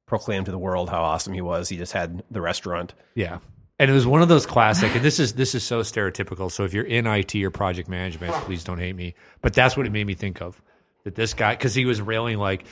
proclaim 0.06 0.46
to 0.46 0.52
the 0.52 0.58
world 0.58 0.90
how 0.90 1.04
awesome 1.04 1.34
he 1.34 1.42
was. 1.42 1.70
He 1.70 1.78
just 1.78 1.94
had 1.94 2.24
the 2.32 2.42
restaurant. 2.42 2.94
Yeah. 3.16 3.40
And 3.80 3.92
it 3.92 3.94
was 3.94 4.08
one 4.08 4.24
of 4.24 4.28
those 4.28 4.48
classic, 4.48 4.96
and 4.96 5.06
this 5.06 5.20
is 5.20 5.34
this 5.34 5.54
is 5.54 5.64
so 5.64 5.82
stereotypical. 5.82 6.50
So 6.50 6.64
if 6.64 6.74
you're 6.74 6.86
in 6.86 7.06
IT 7.06 7.36
or 7.36 7.52
project 7.52 7.90
management, 7.90 8.34
please 8.46 8.64
don't 8.64 8.80
hate 8.80 8.96
me. 8.96 9.14
But 9.42 9.54
that's 9.54 9.78
what 9.78 9.86
it 9.86 9.92
made 9.92 10.08
me 10.08 10.16
think 10.16 10.42
of. 10.42 10.60
That 11.04 11.14
this 11.14 11.36
guy, 11.36 11.54
because 11.54 11.76
he 11.76 11.86
was 11.86 12.02
railing 12.02 12.38
like, 12.38 12.66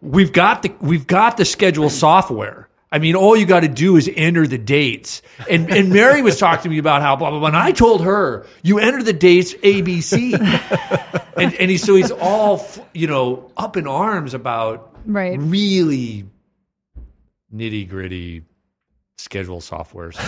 we've 0.00 0.32
got 0.32 0.62
the 0.62 0.72
we've 0.80 1.06
got 1.06 1.36
the 1.36 1.44
schedule 1.44 1.90
software. 1.90 2.68
I 2.92 2.98
mean, 2.98 3.14
all 3.14 3.36
you 3.36 3.46
got 3.46 3.60
to 3.60 3.68
do 3.68 3.96
is 3.96 4.10
enter 4.14 4.46
the 4.46 4.58
dates. 4.58 5.22
And 5.48 5.70
and 5.70 5.90
Mary 5.90 6.22
was 6.22 6.38
talking 6.38 6.64
to 6.64 6.68
me 6.68 6.78
about 6.78 7.02
how 7.02 7.16
blah 7.16 7.30
blah 7.30 7.38
blah. 7.38 7.48
And 7.48 7.56
I 7.56 7.72
told 7.72 8.02
her, 8.02 8.46
you 8.62 8.78
enter 8.78 9.02
the 9.02 9.12
dates 9.12 9.54
ABC. 9.54 10.32
and 11.36 11.54
and 11.54 11.70
he 11.70 11.76
so 11.76 11.94
he's 11.94 12.10
all 12.10 12.66
you 12.92 13.06
know 13.06 13.50
up 13.56 13.76
in 13.76 13.86
arms 13.86 14.34
about 14.34 14.88
Right. 15.06 15.38
really 15.40 16.26
nitty 17.54 17.88
gritty 17.88 18.42
schedule 19.18 19.60
software. 19.60 20.12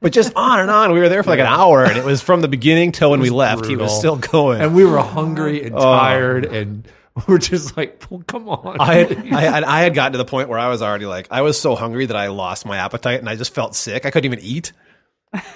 But 0.00 0.12
just 0.12 0.32
on 0.34 0.58
and 0.58 0.68
on. 0.68 0.92
We 0.92 0.98
were 0.98 1.08
there 1.08 1.22
for 1.22 1.30
like 1.30 1.38
an 1.38 1.46
hour, 1.46 1.84
and 1.84 1.96
it 1.96 2.04
was 2.04 2.20
from 2.20 2.40
the 2.40 2.48
beginning 2.48 2.90
till 2.90 3.12
when 3.12 3.20
we 3.20 3.30
left. 3.30 3.66
He 3.66 3.76
was 3.76 3.96
still 3.96 4.16
going. 4.16 4.60
and 4.60 4.74
we 4.74 4.84
were 4.84 4.98
hungry 4.98 5.62
and 5.62 5.76
oh. 5.76 5.78
tired 5.78 6.44
and 6.44 6.88
we're 7.28 7.38
just 7.38 7.76
like, 7.76 8.04
well, 8.10 8.22
come 8.26 8.48
on. 8.48 8.76
I 8.80 8.94
had, 8.94 9.12
I 9.32 9.40
had 9.40 9.64
I 9.64 9.80
had 9.80 9.94
gotten 9.94 10.12
to 10.12 10.18
the 10.18 10.24
point 10.24 10.48
where 10.48 10.58
I 10.58 10.68
was 10.68 10.82
already 10.82 11.06
like 11.06 11.28
I 11.30 11.42
was 11.42 11.60
so 11.60 11.74
hungry 11.74 12.06
that 12.06 12.16
I 12.16 12.28
lost 12.28 12.64
my 12.66 12.78
appetite 12.78 13.20
and 13.20 13.28
I 13.28 13.36
just 13.36 13.54
felt 13.54 13.74
sick. 13.74 14.06
I 14.06 14.10
couldn't 14.10 14.32
even 14.32 14.44
eat. 14.44 14.72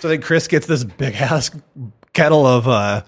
So 0.00 0.08
then 0.08 0.22
Chris 0.22 0.48
gets 0.48 0.66
this 0.66 0.84
big 0.84 1.14
ass 1.14 1.50
kettle 2.12 2.46
of 2.46 2.66
uh, 2.66 3.02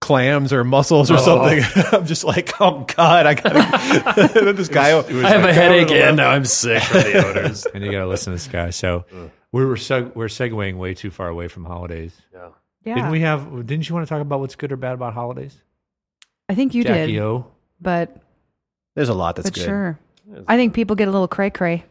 clams 0.00 0.52
or 0.52 0.64
mussels 0.64 1.10
or 1.10 1.18
something. 1.18 1.62
I'm 1.92 2.06
just 2.06 2.24
like, 2.24 2.60
oh 2.60 2.84
god, 2.96 3.26
I 3.26 3.34
gotta. 3.34 4.30
and 4.38 4.46
then 4.48 4.56
this 4.56 4.68
guy, 4.68 4.90
I 4.98 5.28
have 5.28 5.44
a 5.44 5.52
headache 5.52 5.90
and 5.90 6.16
now 6.16 6.30
I'm 6.30 6.44
sick 6.44 6.82
from 6.82 7.00
the 7.02 7.26
odors. 7.26 7.66
and 7.66 7.84
you 7.84 7.90
got 7.90 8.00
to 8.00 8.06
listen 8.08 8.32
to 8.32 8.36
this 8.36 8.48
guy. 8.48 8.70
So 8.70 9.04
we 9.52 9.64
were 9.64 9.76
seg- 9.76 10.14
we're 10.14 10.26
segueing 10.26 10.76
way 10.76 10.94
too 10.94 11.10
far 11.10 11.28
away 11.28 11.48
from 11.48 11.64
holidays. 11.64 12.20
Yeah. 12.32 12.48
Yeah. 12.84 12.94
Didn't 12.96 13.10
we 13.10 13.20
have? 13.20 13.66
Didn't 13.66 13.88
you 13.88 13.94
want 13.94 14.06
to 14.06 14.08
talk 14.08 14.20
about 14.22 14.40
what's 14.40 14.56
good 14.56 14.72
or 14.72 14.76
bad 14.76 14.94
about 14.94 15.14
holidays? 15.14 15.56
I 16.48 16.54
think 16.54 16.74
you 16.74 16.82
Jackie 16.84 17.12
did, 17.12 17.22
O. 17.22 17.46
but 17.82 18.16
There's 18.94 19.08
a 19.08 19.14
lot 19.14 19.36
that's 19.36 19.50
but 19.50 19.54
good. 19.54 19.64
sure. 19.64 19.98
I 20.46 20.56
think 20.56 20.72
people 20.74 20.94
get 20.96 21.08
a 21.08 21.10
little 21.10 21.28
cray 21.28 21.50
cray. 21.58 21.84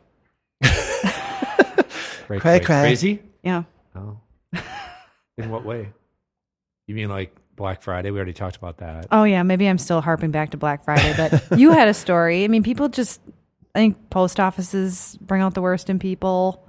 Cray, 0.64 2.40
Cray, 2.40 2.60
cray. 2.62 2.80
Crazy? 2.82 3.22
Yeah. 3.44 3.64
Oh. 3.96 4.18
In 5.38 5.50
what 5.50 5.66
way? 5.66 5.90
You 6.88 6.96
mean 6.96 7.10
like 7.10 7.36
Black 7.58 7.82
Friday? 7.82 8.10
We 8.12 8.18
already 8.18 8.34
talked 8.34 8.56
about 8.56 8.78
that. 8.78 9.08
Oh 9.12 9.24
yeah, 9.26 9.44
maybe 9.44 9.68
I'm 9.68 9.78
still 9.78 10.00
harping 10.02 10.32
back 10.32 10.52
to 10.52 10.58
Black 10.58 10.86
Friday, 10.86 11.14
but 11.18 11.44
you 11.60 11.72
had 11.72 11.88
a 11.90 11.94
story. 11.94 12.44
I 12.46 12.48
mean, 12.48 12.64
people 12.64 12.88
just 12.90 13.20
I 13.76 13.80
think 13.80 14.10
post 14.10 14.40
offices 14.40 15.18
bring 15.22 15.42
out 15.42 15.54
the 15.56 15.62
worst 15.62 15.90
in 15.90 16.00
people. 16.00 16.66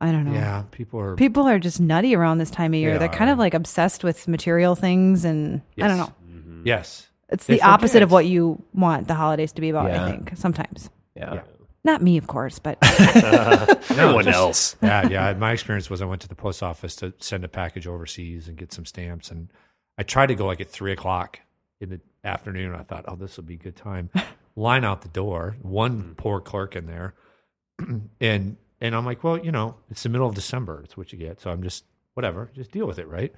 I 0.00 0.10
don't 0.12 0.24
know. 0.24 0.32
Yeah, 0.32 0.62
people 0.72 1.00
are. 1.00 1.14
People 1.16 1.46
are 1.48 1.58
just 1.58 1.80
nutty 1.80 2.14
around 2.16 2.38
this 2.38 2.50
time 2.50 2.72
of 2.74 2.80
year. 2.80 2.94
They 2.94 2.98
They 2.98 3.04
are 3.06 3.16
kind 3.16 3.30
of 3.30 3.38
like 3.38 3.54
obsessed 3.54 4.02
with 4.02 4.26
material 4.26 4.74
things 4.74 5.24
and 5.24 5.60
I 5.80 5.86
don't 5.88 5.98
Yes. 5.98 5.98
know. 5.98 6.14
Mm-hmm. 6.32 6.62
Yes. 6.66 7.08
It's 7.30 7.46
They 7.46 7.56
the 7.56 7.62
opposite 7.62 8.02
of 8.02 8.10
what 8.10 8.26
you 8.26 8.62
want 8.72 9.08
the 9.08 9.14
holidays 9.14 9.52
to 9.52 9.60
be 9.60 9.68
about, 9.68 9.88
Yeah. 9.88 10.04
I 10.04 10.10
think. 10.10 10.32
Sometimes. 10.36 10.90
Yeah. 11.14 11.34
Yeah. 11.34 11.42
Not 11.84 12.02
me, 12.02 12.16
of 12.16 12.26
course, 12.26 12.58
but 12.58 12.76
Everyone 12.82 14.24
just- 14.24 14.36
else. 14.36 14.76
yeah, 14.82 15.08
yeah. 15.08 15.32
My 15.34 15.52
experience 15.52 15.88
was 15.88 16.02
I 16.02 16.06
went 16.06 16.20
to 16.22 16.28
the 16.28 16.34
post 16.34 16.62
office 16.62 16.96
to 16.96 17.14
send 17.18 17.44
a 17.44 17.48
package 17.48 17.86
overseas 17.86 18.48
and 18.48 18.56
get 18.56 18.72
some 18.72 18.84
stamps, 18.84 19.30
and 19.30 19.48
I 19.96 20.02
tried 20.02 20.26
to 20.26 20.34
go 20.34 20.46
like 20.46 20.60
at 20.60 20.68
three 20.68 20.92
o'clock 20.92 21.40
in 21.80 21.90
the 21.90 22.00
afternoon. 22.24 22.74
I 22.74 22.82
thought, 22.82 23.04
oh, 23.08 23.16
this 23.16 23.36
will 23.36 23.44
be 23.44 23.54
a 23.54 23.58
good 23.58 23.76
time. 23.76 24.10
Line 24.56 24.84
out 24.84 25.02
the 25.02 25.08
door, 25.08 25.56
one 25.62 26.02
mm-hmm. 26.02 26.12
poor 26.14 26.40
clerk 26.40 26.74
in 26.74 26.86
there, 26.86 27.14
and 28.20 28.56
and 28.80 28.94
I'm 28.94 29.06
like, 29.06 29.22
well, 29.22 29.38
you 29.38 29.52
know, 29.52 29.76
it's 29.88 30.02
the 30.02 30.08
middle 30.08 30.28
of 30.28 30.34
December. 30.34 30.82
It's 30.82 30.96
what 30.96 31.12
you 31.12 31.18
get, 31.18 31.40
so 31.40 31.50
I'm 31.50 31.62
just 31.62 31.84
whatever, 32.14 32.50
just 32.54 32.72
deal 32.72 32.86
with 32.86 32.98
it, 32.98 33.06
right? 33.06 33.32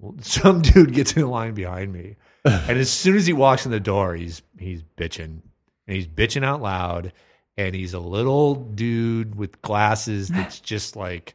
Well, 0.00 0.14
some 0.22 0.62
dude 0.62 0.94
gets 0.94 1.12
in 1.12 1.28
line 1.28 1.52
behind 1.52 1.92
me, 1.92 2.16
and 2.44 2.78
as 2.78 2.90
soon 2.90 3.16
as 3.16 3.26
he 3.26 3.32
walks 3.32 3.64
in 3.66 3.72
the 3.72 3.80
door, 3.80 4.14
he's 4.14 4.42
he's 4.58 4.82
bitching, 4.96 5.40
and 5.86 5.96
he's 5.96 6.06
bitching 6.06 6.44
out 6.44 6.62
loud, 6.62 7.12
and 7.56 7.74
he's 7.74 7.94
a 7.94 7.98
little 8.00 8.54
dude 8.54 9.34
with 9.34 9.60
glasses 9.62 10.28
that's 10.28 10.60
just 10.74 10.96
like, 10.96 11.34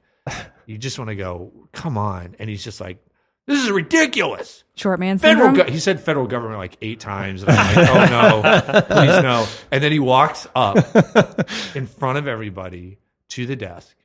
you 0.65 0.77
just 0.77 0.97
want 0.97 1.09
to 1.09 1.15
go, 1.15 1.51
come 1.71 1.97
on, 1.97 2.35
and 2.39 2.49
he's 2.49 2.63
just 2.63 2.79
like, 2.81 2.97
this 3.45 3.61
is 3.61 3.69
ridiculous. 3.69 4.63
short 4.75 4.99
man 5.01 5.17
Federal, 5.17 5.47
syndrome. 5.47 5.67
go- 5.67 5.71
he 5.73 5.79
said 5.79 5.99
federal 5.99 6.27
government 6.27 6.59
like 6.59 6.77
eight 6.81 6.99
times, 7.01 7.43
and 7.43 7.51
I'm 7.51 7.75
like, 7.75 7.89
oh 7.89 8.41
no, 8.41 8.81
please 8.81 9.21
no. 9.23 9.45
And 9.71 9.83
then 9.83 9.91
he 9.91 9.99
walks 9.99 10.47
up 10.55 10.77
in 11.75 11.85
front 11.87 12.17
of 12.17 12.27
everybody 12.27 12.97
to 13.29 13.45
the 13.45 13.55
desk, 13.57 13.95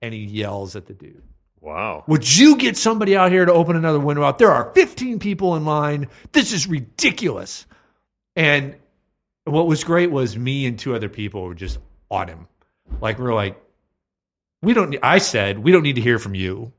and 0.00 0.14
he 0.14 0.20
yells 0.24 0.76
at 0.76 0.86
the 0.86 0.94
dude. 0.94 1.22
Wow. 1.66 2.04
Would 2.06 2.36
you 2.36 2.56
get 2.56 2.76
somebody 2.76 3.16
out 3.16 3.32
here 3.32 3.44
to 3.44 3.52
open 3.52 3.74
another 3.74 3.98
window 3.98 4.22
out? 4.22 4.38
There 4.38 4.52
are 4.52 4.70
15 4.72 5.18
people 5.18 5.56
in 5.56 5.64
line. 5.64 6.06
This 6.30 6.52
is 6.52 6.68
ridiculous. 6.68 7.66
And 8.36 8.76
what 9.44 9.66
was 9.66 9.82
great 9.82 10.12
was 10.12 10.38
me 10.38 10.66
and 10.66 10.78
two 10.78 10.94
other 10.94 11.08
people 11.08 11.42
were 11.42 11.56
just 11.56 11.80
on 12.08 12.28
him. 12.28 12.46
Like 13.00 13.18
we're 13.18 13.34
like, 13.34 13.60
we 14.62 14.74
don't. 14.74 14.90
ne- 14.90 15.00
I 15.02 15.18
said 15.18 15.58
we 15.58 15.72
don't 15.72 15.82
need 15.82 15.96
to 15.96 16.00
hear 16.00 16.20
from 16.20 16.36
you. 16.36 16.72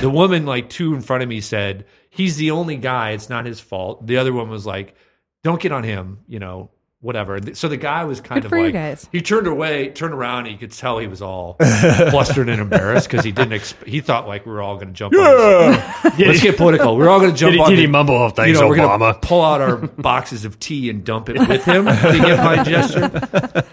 The 0.00 0.08
woman, 0.20 0.46
like 0.46 0.70
two 0.70 0.94
in 0.94 1.00
front 1.00 1.24
of 1.24 1.28
me, 1.28 1.40
said 1.40 1.86
he's 2.08 2.36
the 2.36 2.52
only 2.52 2.76
guy. 2.76 3.10
It's 3.10 3.28
not 3.30 3.46
his 3.46 3.58
fault. 3.58 4.06
The 4.06 4.18
other 4.18 4.32
one 4.32 4.48
was 4.48 4.64
like, 4.64 4.94
don't 5.42 5.60
get 5.60 5.72
on 5.72 5.82
him. 5.82 6.20
You 6.28 6.38
know, 6.38 6.70
whatever. 7.00 7.38
So 7.54 7.68
the 7.68 7.76
guy 7.76 8.04
was 8.04 8.20
kind 8.20 8.40
Good 8.42 8.46
of 8.46 8.50
for 8.50 8.58
you 8.58 8.64
like, 8.64 8.72
guys. 8.74 9.08
he 9.10 9.22
turned 9.22 9.46
away, 9.46 9.88
turned 9.90 10.14
around, 10.14 10.46
and 10.46 10.52
you 10.52 10.58
could 10.58 10.72
tell 10.72 10.98
he 10.98 11.06
was 11.06 11.22
all 11.22 11.54
flustered 11.58 12.48
and 12.48 12.60
embarrassed 12.60 13.08
because 13.10 13.24
he 13.24 13.32
didn't. 13.32 13.52
Exp- 13.52 13.86
he 13.86 14.00
thought 14.00 14.28
like 14.28 14.46
we 14.46 14.52
were 14.52 14.60
all 14.62 14.74
going 14.76 14.88
to 14.88 14.92
jump. 14.92 15.14
on 15.14 15.72
this. 15.72 16.18
Let's 16.18 16.42
get 16.42 16.56
political. 16.56 16.96
We're 16.96 17.08
all 17.08 17.20
going 17.20 17.32
to 17.32 17.36
jump 17.36 17.52
Did 17.52 17.56
he, 17.58 17.62
on. 17.64 17.70
did 17.70 17.78
he 17.78 17.86
mumble, 17.86 18.14
oh, 18.16 18.28
thanks, 18.30 18.48
you 18.48 18.60
know, 18.60 18.68
we're 18.68 18.76
Obama? 18.76 18.98
going 18.98 19.14
to 19.14 19.20
pull 19.20 19.42
out 19.42 19.60
our 19.60 19.76
boxes 19.76 20.44
of 20.44 20.58
tea 20.58 20.90
and 20.90 21.04
dump 21.04 21.28
it 21.28 21.38
with 21.48 21.64
him 21.64 21.86
to 21.86 21.92
get 21.92 22.38
my 22.44 22.62
gesture. 22.62 23.64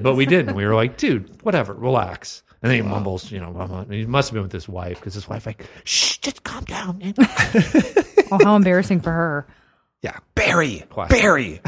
But 0.00 0.14
we 0.14 0.26
didn't. 0.26 0.54
We 0.54 0.64
were 0.66 0.74
like, 0.74 0.96
dude, 0.96 1.42
whatever, 1.42 1.72
relax. 1.74 2.42
And 2.62 2.70
then 2.70 2.82
he 2.82 2.88
mumbles, 2.88 3.30
you 3.30 3.38
know, 3.38 3.52
"Mama." 3.52 3.86
he 3.90 4.06
must 4.06 4.30
have 4.30 4.34
been 4.34 4.42
with 4.42 4.52
his 4.52 4.68
wife 4.68 4.98
because 4.98 5.14
his 5.14 5.28
wife 5.28 5.44
like, 5.46 5.66
shh, 5.84 6.16
just 6.18 6.42
calm 6.42 6.64
down. 6.64 6.98
man." 6.98 7.14
oh, 7.18 8.38
how 8.42 8.56
embarrassing 8.56 9.00
for 9.02 9.12
her. 9.12 9.46
Yeah. 10.02 10.16
Barry. 10.34 10.84
Classic. 10.88 11.20
Barry. 11.20 11.60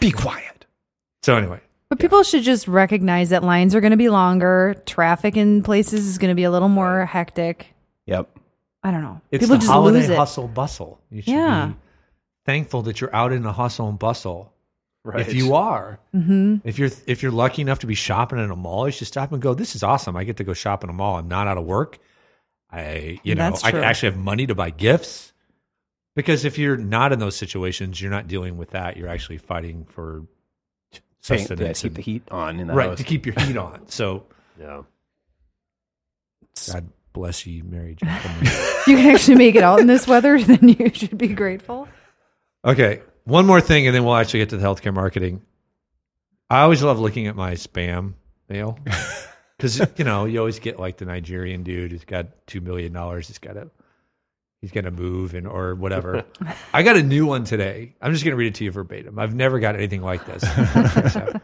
Be 0.00 0.10
quiet. 0.10 0.66
So 1.22 1.36
anyway, 1.36 1.60
But 1.88 1.98
people 1.98 2.22
should 2.22 2.42
just 2.42 2.68
recognize 2.68 3.30
that 3.30 3.42
lines 3.42 3.74
are 3.74 3.80
going 3.80 3.92
to 3.92 3.96
be 3.96 4.08
longer. 4.08 4.74
Traffic 4.86 5.36
in 5.36 5.62
places 5.62 6.06
is 6.06 6.18
going 6.18 6.30
to 6.30 6.34
be 6.34 6.44
a 6.44 6.50
little 6.50 6.68
more 6.68 7.06
hectic. 7.06 7.74
Yep. 8.06 8.28
I 8.82 8.90
don't 8.90 9.02
know. 9.02 9.20
it's 9.30 9.42
people 9.42 9.56
the 9.56 9.60
just 9.60 9.70
holiday 9.72 10.00
lose 10.00 10.08
it. 10.10 10.16
hustle 10.16 10.48
bustle. 10.48 11.00
You 11.10 11.22
should 11.22 11.32
Yeah. 11.34 11.66
be 11.68 11.74
thankful 12.44 12.82
that 12.82 13.00
you're 13.00 13.14
out 13.14 13.32
in 13.32 13.42
the 13.42 13.52
hustle 13.52 13.88
and 13.88 13.98
bustle. 13.98 14.52
Right. 15.06 15.20
If 15.20 15.34
you 15.34 15.54
are, 15.54 15.98
Mm-hmm. 16.14 16.56
if 16.64 16.78
you're 16.78 16.88
if 17.06 17.22
you're 17.22 17.30
lucky 17.32 17.60
enough 17.60 17.80
to 17.80 17.86
be 17.86 17.94
shopping 17.94 18.38
in 18.38 18.50
a 18.50 18.56
mall, 18.56 18.86
you 18.88 18.92
should 18.92 19.06
stop 19.06 19.32
and 19.32 19.40
go. 19.42 19.52
This 19.52 19.74
is 19.76 19.82
awesome. 19.82 20.16
I 20.16 20.24
get 20.24 20.38
to 20.38 20.44
go 20.44 20.54
shop 20.54 20.82
in 20.82 20.88
a 20.88 20.94
mall. 20.94 21.16
I'm 21.18 21.28
not 21.28 21.46
out 21.46 21.58
of 21.58 21.64
work. 21.64 21.98
I 22.72 23.20
you 23.22 23.34
know 23.34 23.54
I 23.62 23.70
actually 23.72 24.10
have 24.12 24.18
money 24.18 24.46
to 24.46 24.54
buy 24.54 24.70
gifts. 24.70 25.33
Because 26.16 26.44
if 26.44 26.58
you're 26.58 26.76
not 26.76 27.12
in 27.12 27.18
those 27.18 27.36
situations, 27.36 28.00
you're 28.00 28.10
not 28.10 28.28
dealing 28.28 28.56
with 28.56 28.70
that. 28.70 28.96
You're 28.96 29.08
actually 29.08 29.38
fighting 29.38 29.84
for 29.84 30.26
Paying- 31.26 31.40
yeah, 31.40 31.46
sustenance, 31.46 31.82
keep 31.82 31.94
the 31.94 32.02
heat 32.02 32.22
on 32.30 32.60
in 32.60 32.66
the 32.68 32.74
right 32.74 32.90
house. 32.90 32.98
to 32.98 33.04
keep 33.04 33.26
your 33.26 33.34
heat 33.40 33.56
on. 33.56 33.82
So 33.88 34.26
Yeah. 34.60 34.82
God 36.72 36.88
bless 37.12 37.46
you, 37.46 37.64
merry 37.64 37.94
gentlemen. 37.96 38.46
You 38.86 38.96
can 38.98 39.14
actually 39.14 39.36
make 39.36 39.54
it 39.54 39.62
out 39.62 39.80
in 39.80 39.86
this 39.86 40.06
weather, 40.06 40.38
then 40.42 40.68
you 40.68 40.90
should 40.92 41.16
be 41.16 41.28
grateful. 41.28 41.88
Okay, 42.66 43.00
one 43.24 43.46
more 43.46 43.62
thing, 43.62 43.86
and 43.86 43.96
then 43.96 44.04
we'll 44.04 44.14
actually 44.14 44.40
get 44.40 44.50
to 44.50 44.58
the 44.58 44.62
healthcare 44.66 44.92
marketing. 44.92 45.40
I 46.50 46.60
always 46.60 46.82
love 46.82 46.98
looking 47.00 47.26
at 47.26 47.34
my 47.34 47.54
spam 47.54 48.12
mail 48.50 48.78
because 49.56 49.80
you 49.98 50.04
know 50.04 50.26
you 50.26 50.38
always 50.38 50.58
get 50.58 50.78
like 50.78 50.98
the 50.98 51.06
Nigerian 51.06 51.62
dude 51.62 51.92
who's 51.92 52.04
got 52.04 52.46
two 52.46 52.60
million 52.60 52.92
dollars. 52.92 53.26
He's 53.28 53.38
got 53.38 53.54
to 53.54 53.70
he's 54.64 54.72
gonna 54.72 54.90
move 54.90 55.34
and 55.34 55.46
or 55.46 55.74
whatever. 55.74 56.24
I 56.72 56.82
got 56.82 56.96
a 56.96 57.02
new 57.02 57.26
one 57.26 57.44
today. 57.44 57.92
I'm 58.00 58.12
just 58.12 58.24
gonna 58.24 58.36
read 58.36 58.46
it 58.46 58.54
to 58.54 58.64
you 58.64 58.72
verbatim. 58.72 59.18
I've 59.18 59.34
never 59.34 59.58
got 59.58 59.74
anything 59.76 60.00
like 60.00 60.24
this. 60.24 60.42
Check 61.12 61.42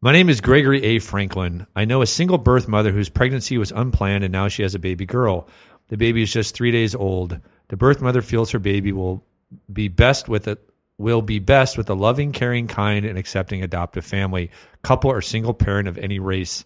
My 0.00 0.12
name 0.12 0.28
is 0.28 0.40
Gregory 0.40 0.84
A. 0.84 1.00
Franklin. 1.00 1.66
I 1.74 1.84
know 1.84 2.02
a 2.02 2.06
single 2.06 2.38
birth 2.38 2.68
mother 2.68 2.92
whose 2.92 3.08
pregnancy 3.08 3.58
was 3.58 3.72
unplanned 3.72 4.22
and 4.22 4.30
now 4.30 4.46
she 4.46 4.62
has 4.62 4.76
a 4.76 4.78
baby 4.78 5.04
girl. 5.04 5.48
The 5.88 5.96
baby 5.96 6.22
is 6.22 6.32
just 6.32 6.54
three 6.54 6.70
days 6.70 6.94
old. 6.94 7.40
The 7.66 7.76
birth 7.76 8.00
mother 8.00 8.22
feels 8.22 8.52
her 8.52 8.60
baby 8.60 8.92
will 8.92 9.24
be 9.72 9.88
best 9.88 10.28
with 10.28 10.46
it 10.46 10.62
will 10.98 11.20
be 11.20 11.40
best 11.40 11.76
with 11.76 11.90
a 11.90 11.94
loving, 11.94 12.30
caring, 12.30 12.68
kind, 12.68 13.04
and 13.04 13.18
accepting 13.18 13.60
adoptive 13.60 14.04
family, 14.04 14.52
couple, 14.82 15.10
or 15.10 15.20
single 15.20 15.54
parent 15.54 15.88
of 15.88 15.98
any 15.98 16.20
race. 16.20 16.64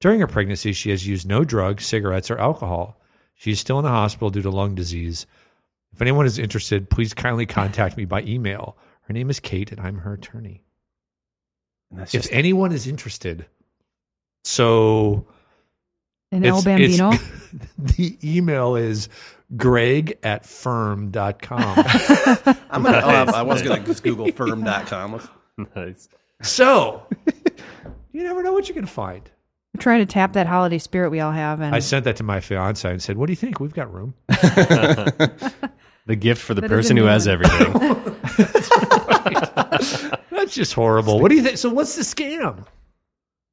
During 0.00 0.20
her 0.20 0.26
pregnancy, 0.26 0.72
she 0.72 0.88
has 0.88 1.06
used 1.06 1.28
no 1.28 1.44
drugs, 1.44 1.84
cigarettes, 1.84 2.30
or 2.30 2.38
alcohol. 2.38 2.98
She 3.34 3.50
is 3.50 3.60
still 3.60 3.78
in 3.78 3.84
the 3.84 3.90
hospital 3.90 4.30
due 4.30 4.42
to 4.42 4.50
lung 4.50 4.74
disease. 4.74 5.26
If 5.92 6.00
anyone 6.00 6.24
is 6.24 6.38
interested, 6.38 6.88
please 6.88 7.12
kindly 7.12 7.44
contact 7.44 7.98
me 7.98 8.06
by 8.06 8.22
email. 8.22 8.78
Her 9.02 9.12
name 9.12 9.28
is 9.28 9.40
Kate, 9.40 9.70
and 9.70 9.80
I'm 9.80 9.98
her 9.98 10.14
attorney. 10.14 10.62
And 11.90 12.00
that's 12.00 12.14
If 12.14 12.22
just 12.22 12.32
anyone 12.32 12.72
is 12.72 12.86
interested, 12.86 13.46
so 14.44 15.26
In 16.32 16.44
it's- 16.44 16.54
El 16.54 16.62
Bambino. 16.62 17.12
the 17.78 18.16
email 18.22 18.76
is 18.76 19.08
greg 19.56 20.18
at 20.22 20.46
firm.com. 20.46 21.12
I'm 22.70 22.82
gonna. 22.82 23.00
oh, 23.04 23.32
I 23.34 23.42
was 23.42 23.62
gonna 23.62 23.80
just 23.84 24.02
Google 24.02 24.30
firm.com. 24.32 25.12
Let's- 25.12 25.28
nice. 25.74 26.08
so 26.42 27.02
you 28.12 28.22
never 28.22 28.42
know 28.42 28.52
what 28.52 28.68
you're 28.68 28.74
going 28.74 28.86
to 28.86 28.92
find. 28.92 29.28
We're 29.74 29.80
trying 29.82 30.00
to 30.00 30.06
tap 30.06 30.32
that 30.34 30.46
holiday 30.46 30.78
spirit 30.78 31.10
we 31.10 31.20
all 31.20 31.32
have. 31.32 31.60
And 31.60 31.74
I 31.74 31.80
sent 31.80 32.04
that 32.04 32.16
to 32.16 32.22
my 32.24 32.40
fiance 32.40 32.88
and 32.90 33.02
said, 33.02 33.16
What 33.16 33.26
do 33.26 33.32
you 33.32 33.36
think? 33.36 33.60
We've 33.60 33.74
got 33.74 33.92
room. 33.92 34.14
The 36.06 36.16
gift 36.16 36.42
for 36.42 36.54
the 36.54 36.62
That 36.62 36.68
person 36.70 36.96
who 36.96 37.04
has 37.04 37.28
everything. 37.28 38.09
That's 40.30 40.54
just 40.54 40.72
horrible. 40.74 41.20
What 41.20 41.28
do 41.30 41.34
you 41.36 41.42
think? 41.42 41.58
So, 41.58 41.70
what's 41.70 41.96
the 41.96 42.02
scam? 42.02 42.66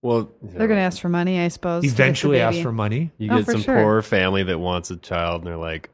well, 0.04 0.30
they're 0.42 0.60
know, 0.60 0.68
going 0.68 0.78
to 0.78 0.84
ask 0.84 1.02
for 1.02 1.10
money, 1.10 1.40
I 1.42 1.48
suppose. 1.48 1.82
to 1.82 1.88
get 1.88 1.96
the 1.98 2.04
Eventually 2.04 2.40
ask 2.40 2.54
baby. 2.54 2.64
for 2.64 2.72
money. 2.72 3.12
You 3.18 3.32
Oh, 3.32 3.38
get 3.38 3.46
for 3.46 3.52
some 3.54 3.62
sure. 3.64 3.82
poor 3.84 4.02
family 4.02 4.44
that 4.44 4.60
wants 4.60 4.90
a 4.92 4.98
child, 4.98 5.42
and 5.42 5.48
they're 5.48 5.58
like 5.58 5.90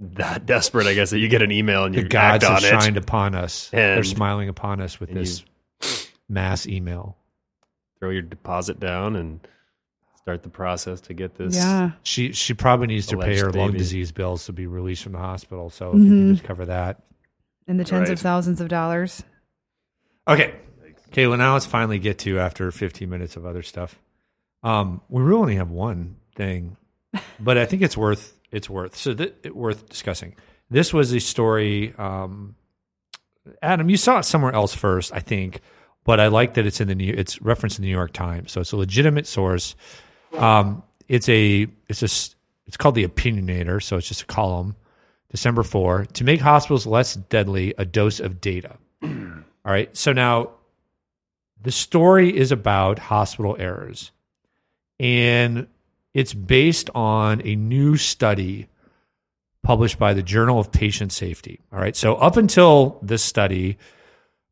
that 0.00 0.44
desperate, 0.46 0.86
I 0.86 0.94
guess, 0.94 1.10
that 1.10 1.18
you 1.20 1.28
get 1.28 1.40
an 1.42 1.52
email 1.52 1.84
and 1.84 1.94
The 1.94 2.02
you 2.02 2.08
gods 2.08 2.44
act 2.44 2.64
have 2.64 2.72
on 2.72 2.78
it. 2.78 2.82
shined 2.82 2.96
upon 2.96 3.34
us. 3.34 3.68
They're 3.70 3.98
And- 3.98 4.06
smiling 4.06 4.48
upon 4.48 4.80
us 4.80 4.98
with 5.00 5.10
and 5.10 5.18
this 5.18 5.44
mass 6.28 6.66
email. 6.66 7.16
Throw 8.00 8.10
your 8.10 8.22
deposit 8.22 8.80
down 8.80 9.14
and 9.16 9.40
start 10.16 10.42
the 10.42 10.48
process 10.50 11.00
to 11.02 11.14
get 11.14 11.36
this. 11.36 11.54
Yeah. 11.54 11.92
She 12.02 12.32
she 12.32 12.52
probably 12.54 12.88
needs 12.88 13.06
to 13.06 13.16
pay 13.16 13.38
Alleged 13.38 13.40
her 13.42 13.52
lung 13.52 13.68
baby. 13.68 13.78
disease 13.78 14.10
bills 14.12 14.44
to 14.46 14.52
be 14.52 14.66
released 14.66 15.02
from 15.04 15.12
the 15.12 15.18
hospital. 15.18 15.70
So 15.70 15.90
if 15.90 15.98
you 15.98 16.04
can 16.06 16.28
Mhm. 16.28 16.32
just 16.34 16.44
cover 16.44 16.66
that. 16.66 17.00
In 17.68 17.76
the 17.76 17.84
tens 17.84 18.08
Right. 18.08 18.10
of 18.14 18.20
thousands 18.20 18.60
of 18.60 18.68
dollars. 18.68 19.22
Okay. 20.26 20.54
Okay, 21.08 21.26
well 21.26 21.38
now 21.38 21.52
let's 21.52 21.66
finally 21.66 21.98
get 21.98 22.18
to 22.20 22.40
after 22.40 22.70
15 22.72 23.08
minutes 23.08 23.36
of 23.36 23.46
other 23.46 23.62
stuff. 23.62 23.98
Um, 24.62 25.00
we 25.08 25.22
really 25.22 25.40
only 25.40 25.56
have 25.56 25.70
one 25.70 26.16
thing, 26.34 26.76
but 27.38 27.58
I 27.58 27.66
think 27.66 27.82
it's 27.82 27.96
worth 27.96 28.36
it's 28.50 28.68
worth 28.68 28.96
so 28.96 29.14
th- 29.14 29.34
worth 29.52 29.88
discussing. 29.88 30.34
This 30.70 30.92
was 30.92 31.12
a 31.12 31.20
story. 31.20 31.94
Um, 31.98 32.56
Adam, 33.62 33.90
you 33.90 33.96
saw 33.96 34.18
it 34.18 34.24
somewhere 34.24 34.52
else 34.52 34.74
first, 34.74 35.12
I 35.12 35.20
think, 35.20 35.60
but 36.04 36.18
I 36.18 36.28
like 36.28 36.54
that 36.54 36.66
it's 36.66 36.80
in 36.80 36.88
the 36.88 36.94
new. 36.94 37.12
It's 37.16 37.40
referenced 37.42 37.78
in 37.78 37.82
the 37.82 37.88
New 37.88 37.94
York 37.94 38.12
Times, 38.12 38.50
so 38.50 38.60
it's 38.60 38.72
a 38.72 38.76
legitimate 38.76 39.26
source. 39.26 39.76
Um, 40.32 40.82
it's 41.08 41.28
a 41.28 41.68
it's 41.88 42.02
a 42.02 42.06
it's 42.66 42.76
called 42.76 42.94
the 42.94 43.06
Opinionator, 43.06 43.82
so 43.82 43.98
it's 43.98 44.08
just 44.08 44.22
a 44.22 44.26
column. 44.26 44.76
December 45.30 45.64
four 45.64 46.06
to 46.06 46.24
make 46.24 46.40
hospitals 46.40 46.86
less 46.86 47.14
deadly, 47.14 47.74
a 47.76 47.84
dose 47.84 48.20
of 48.20 48.40
data. 48.40 48.78
All 49.64 49.72
right. 49.72 49.94
So 49.96 50.12
now 50.12 50.50
the 51.60 51.72
story 51.72 52.36
is 52.36 52.52
about 52.52 52.98
hospital 52.98 53.56
errors, 53.58 54.12
and 55.00 55.66
it's 56.12 56.34
based 56.34 56.90
on 56.94 57.40
a 57.44 57.56
new 57.56 57.96
study 57.96 58.68
published 59.62 59.98
by 59.98 60.12
the 60.12 60.22
Journal 60.22 60.60
of 60.60 60.70
Patient 60.70 61.10
Safety. 61.10 61.60
All 61.72 61.78
right. 61.78 61.96
So 61.96 62.16
up 62.16 62.36
until 62.36 62.98
this 63.02 63.22
study, 63.22 63.78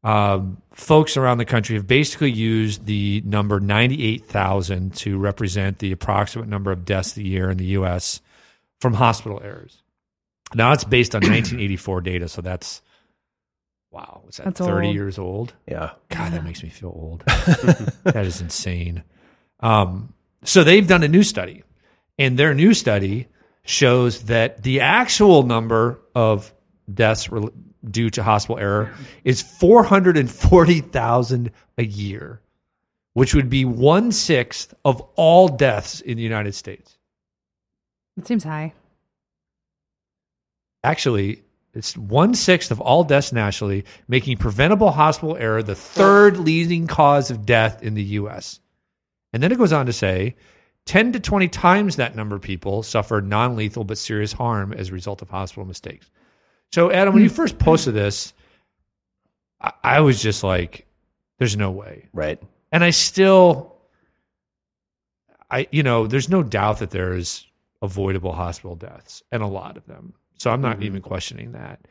um, 0.02 0.60
folks 0.72 1.16
around 1.16 1.38
the 1.38 1.44
country 1.44 1.76
have 1.76 1.86
basically 1.86 2.32
used 2.32 2.86
the 2.86 3.22
number 3.24 3.60
98,000 3.60 4.94
to 4.96 5.18
represent 5.18 5.78
the 5.78 5.92
approximate 5.92 6.48
number 6.48 6.72
of 6.72 6.84
deaths 6.84 7.16
a 7.16 7.22
year 7.22 7.50
in 7.50 7.58
the 7.58 7.66
U.S. 7.66 8.20
from 8.80 8.94
hospital 8.94 9.40
errors. 9.44 9.82
Now 10.54 10.72
it's 10.72 10.84
based 10.84 11.14
on 11.14 11.20
1984 11.22 12.00
data, 12.00 12.28
so 12.28 12.42
that's 12.42 12.82
wow, 13.92 14.22
was 14.26 14.38
that 14.38 14.44
That's 14.44 14.58
30 14.60 14.86
old. 14.88 14.94
years 14.94 15.18
old? 15.18 15.52
Yeah. 15.68 15.90
God, 16.08 16.32
that 16.32 16.44
makes 16.44 16.62
me 16.62 16.70
feel 16.70 16.88
old. 16.88 17.20
that 18.04 18.24
is 18.26 18.40
insane. 18.40 19.04
Um, 19.60 20.14
so 20.44 20.64
they've 20.64 20.86
done 20.86 21.02
a 21.04 21.08
new 21.08 21.22
study, 21.22 21.62
and 22.18 22.38
their 22.38 22.54
new 22.54 22.74
study 22.74 23.28
shows 23.64 24.24
that 24.24 24.62
the 24.64 24.80
actual 24.80 25.42
number 25.44 26.00
of 26.14 26.52
deaths 26.92 27.30
rel- 27.30 27.50
due 27.88 28.10
to 28.10 28.22
hospital 28.22 28.58
error 28.58 28.92
is 29.24 29.40
440,000 29.42 31.50
a 31.78 31.84
year, 31.84 32.40
which 33.12 33.34
would 33.34 33.50
be 33.50 33.64
one 33.64 34.10
sixth 34.10 34.74
of 34.84 35.00
all 35.16 35.48
deaths 35.48 36.00
in 36.00 36.16
the 36.16 36.22
United 36.22 36.54
States. 36.54 36.96
It 38.16 38.26
seems 38.26 38.44
high. 38.44 38.72
Actually, 40.84 41.42
it's 41.74 41.96
one 41.96 42.34
sixth 42.34 42.70
of 42.70 42.80
all 42.80 43.02
deaths 43.04 43.32
nationally, 43.32 43.84
making 44.06 44.36
preventable 44.36 44.90
hospital 44.90 45.36
error 45.36 45.62
the 45.62 45.74
third 45.74 46.36
leading 46.36 46.86
cause 46.86 47.30
of 47.30 47.46
death 47.46 47.82
in 47.82 47.94
the 47.94 48.02
U.S. 48.02 48.60
And 49.32 49.42
then 49.42 49.52
it 49.52 49.58
goes 49.58 49.72
on 49.72 49.86
to 49.86 49.92
say 49.92 50.36
10 50.86 51.12
to 51.12 51.20
20 51.20 51.48
times 51.48 51.96
that 51.96 52.14
number 52.14 52.36
of 52.36 52.42
people 52.42 52.82
suffer 52.82 53.20
non 53.20 53.56
lethal 53.56 53.84
but 53.84 53.98
serious 53.98 54.32
harm 54.32 54.72
as 54.72 54.90
a 54.90 54.92
result 54.92 55.22
of 55.22 55.30
hospital 55.30 55.64
mistakes. 55.64 56.10
So, 56.72 56.90
Adam, 56.90 57.14
when 57.14 57.22
you 57.22 57.28
hmm. 57.28 57.36
first 57.36 57.58
posted 57.58 57.94
this, 57.94 58.34
I, 59.60 59.72
I 59.82 60.00
was 60.00 60.20
just 60.20 60.44
like, 60.44 60.86
there's 61.38 61.56
no 61.56 61.70
way. 61.70 62.08
Right. 62.12 62.40
And 62.70 62.84
I 62.84 62.90
still, 62.90 63.76
I, 65.50 65.68
you 65.70 65.82
know, 65.82 66.06
there's 66.06 66.28
no 66.28 66.42
doubt 66.42 66.78
that 66.78 66.90
there's 66.90 67.46
avoidable 67.80 68.32
hospital 68.32 68.76
deaths 68.76 69.22
and 69.32 69.42
a 69.42 69.46
lot 69.46 69.76
of 69.76 69.86
them. 69.86 70.14
So 70.42 70.50
I'm 70.50 70.60
not 70.60 70.82
even 70.82 71.00
mm-hmm. 71.00 71.08
questioning 71.08 71.52
that. 71.52 71.86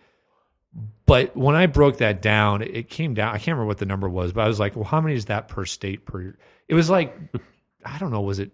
But 1.06 1.38
when 1.38 1.56
I 1.56 1.68
broke 1.68 2.00
that 2.00 2.22
down, 2.22 2.62
it 2.62 2.90
came 2.90 3.14
down. 3.14 3.30
I 3.30 3.38
can't 3.38 3.56
remember 3.56 3.66
what 3.66 3.78
the 3.78 3.86
number 3.86 4.10
was, 4.10 4.34
but 4.34 4.42
I 4.42 4.48
was 4.50 4.60
like, 4.60 4.76
well, 4.76 4.84
how 4.84 5.00
many 5.00 5.16
is 5.16 5.26
that 5.26 5.48
per 5.48 5.64
state 5.64 6.06
per 6.06 6.22
year? 6.22 6.38
It 6.68 6.76
was 6.76 6.90
like, 6.90 7.18
I 7.86 7.98
don't 7.98 8.12
know, 8.12 8.20
was 8.20 8.40
it 8.40 8.52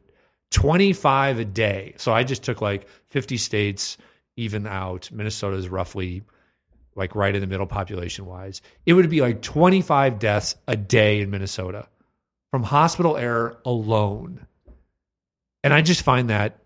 25 0.51 1.39
a 1.39 1.45
day? 1.45 1.95
So 1.97 2.13
I 2.13 2.23
just 2.23 2.43
took 2.43 2.61
like 2.61 2.87
50 3.07 3.37
states, 3.37 3.97
even 4.35 4.67
out. 4.67 5.09
Minnesota 5.11 5.57
is 5.57 5.67
roughly 5.67 6.21
like 6.95 7.15
right 7.15 7.33
in 7.33 7.41
the 7.41 7.47
middle 7.47 7.65
population 7.65 8.27
wise. 8.27 8.61
It 8.85 8.93
would 8.93 9.09
be 9.09 9.21
like 9.21 9.41
25 9.41 10.19
deaths 10.19 10.55
a 10.67 10.77
day 10.77 11.21
in 11.21 11.31
Minnesota 11.31 11.87
from 12.51 12.61
hospital 12.61 13.17
error 13.17 13.57
alone. 13.65 14.45
And 15.63 15.73
I 15.73 15.81
just 15.81 16.03
find 16.03 16.29
that 16.29 16.59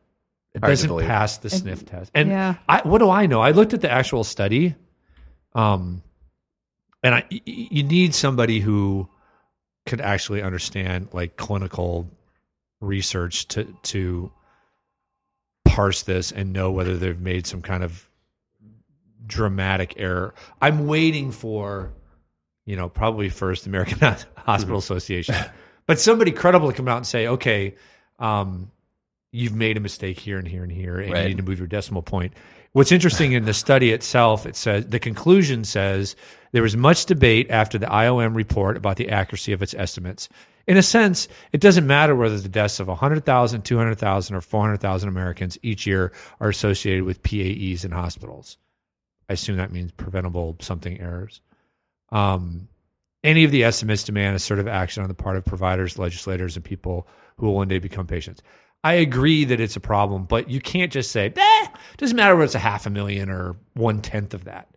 it 0.54 0.60
Hard 0.62 0.72
doesn't 0.72 1.00
pass 1.00 1.38
the 1.38 1.50
sniff 1.50 1.86
test. 1.86 2.12
And 2.14 2.30
Yeah. 2.30 2.56
I, 2.68 2.82
what 2.88 3.00
do 3.00 3.10
I 3.10 3.26
know? 3.26 3.42
I 3.42 3.52
looked 3.52 3.74
at 3.74 3.82
the 3.82 3.90
actual 3.92 4.24
study, 4.24 4.76
um, 5.54 6.04
and 7.04 7.16
I, 7.16 7.20
y- 7.32 7.42
y- 7.48 7.68
you 7.72 7.84
need 7.84 8.14
somebody 8.14 8.60
who 8.60 9.08
could 9.86 10.02
actually 10.02 10.42
understand 10.42 11.08
like 11.14 11.38
clinical 11.38 12.10
research 12.82 13.48
to 13.50 13.66
to 13.84 14.32
parse 15.66 16.04
this 16.04 16.32
and 16.32 16.52
know 16.54 16.72
whether 16.72 16.98
they've 16.98 17.20
made 17.20 17.48
some 17.48 17.62
kind 17.62 17.84
of 17.84 18.10
dramatic 19.26 19.94
error. 19.98 20.34
I'm 20.62 20.88
waiting 20.88 21.32
for, 21.32 21.94
you 22.66 22.76
know, 22.76 22.90
probably 22.90 23.30
first 23.30 23.66
American 23.68 24.00
Hospital 24.38 24.78
Association, 24.78 25.36
but 25.86 26.00
somebody 26.00 26.32
credible 26.32 26.70
to 26.70 26.76
come 26.76 26.88
out 26.88 26.98
and 26.98 27.08
say, 27.08 27.28
okay, 27.28 27.76
um, 28.20 28.70
you've 29.32 29.56
made 29.56 29.78
a 29.78 29.80
mistake 29.80 30.20
here 30.20 30.38
and 30.38 30.48
here 30.48 30.64
and 30.64 30.72
here, 30.72 31.00
and 31.00 31.12
Right. 31.14 31.24
you 31.24 31.30
need 31.30 31.38
to 31.38 31.44
move 31.44 31.60
your 31.60 31.68
decimal 31.68 32.02
point. 32.02 32.34
What's 32.74 32.92
interesting 32.92 33.34
in 33.34 33.46
the 33.46 33.54
study 33.54 33.92
itself, 33.92 34.46
it 34.46 34.56
says 34.56 34.88
the 34.88 35.00
conclusion 35.00 35.64
says 35.64 36.16
there 36.52 36.64
was 36.64 36.76
much 36.78 37.06
debate 37.06 37.48
after 37.50 37.78
the 37.78 37.86
IOM 37.88 38.36
report 38.36 38.78
about 38.78 38.98
the 38.98 39.10
accuracy 39.10 39.52
of 39.52 39.62
its 39.62 39.74
estimates. 39.74 40.30
In 40.68 40.78
a 40.78 40.84
sense, 40.84 41.28
it 41.52 41.60
doesn't 41.60 41.88
matter 41.88 42.16
whether 42.16 42.40
the 42.40 42.48
deaths 42.48 42.80
of 42.80 42.88
100,000, 42.88 43.64
200,000, 43.64 44.36
or 44.36 44.42
400,000 44.42 45.10
Americans 45.10 45.58
each 45.62 45.86
year 45.88 46.14
are 46.40 46.50
associated 46.50 47.04
with 47.04 47.24
PAEs 47.24 47.84
in 47.84 47.92
hospitals. 47.92 48.58
I 49.28 49.34
assume 49.34 49.58
that 49.58 49.72
means 49.72 49.92
preventable 49.92 50.58
something 50.62 51.00
errors. 51.00 51.42
Um, 52.10 52.68
any 53.24 53.44
of 53.44 53.52
the 53.52 53.64
estimates 53.64 54.04
demand 54.04 54.36
assertive 54.36 54.68
action 54.68 55.04
on 55.04 55.10
the 55.10 55.16
part 55.16 55.36
of 55.38 55.46
providers, 55.46 55.98
legislators, 55.98 56.56
and 56.56 56.64
people 56.66 57.08
who 57.38 57.48
will 57.48 57.56
one 57.56 57.68
day 57.68 57.80
become 57.80 58.08
patients. 58.08 58.42
I 58.84 58.94
agree 58.94 59.46
that 59.46 59.60
it's 59.60 59.76
a 59.76 59.80
problem, 59.82 60.26
but 60.26 60.50
you 60.50 60.60
can't 60.60 60.92
just 60.92 61.12
say, 61.12 61.32
eh, 61.36 61.68
doesn't 61.98 62.16
matter 62.16 62.36
whether 62.36 62.46
it's 62.46 62.56
a 62.56 62.60
half 62.60 62.86
a 62.86 62.90
million 62.90 63.30
or 63.30 63.56
one 63.74 64.02
tenth 64.02 64.34
of 64.34 64.46
that. 64.46 64.70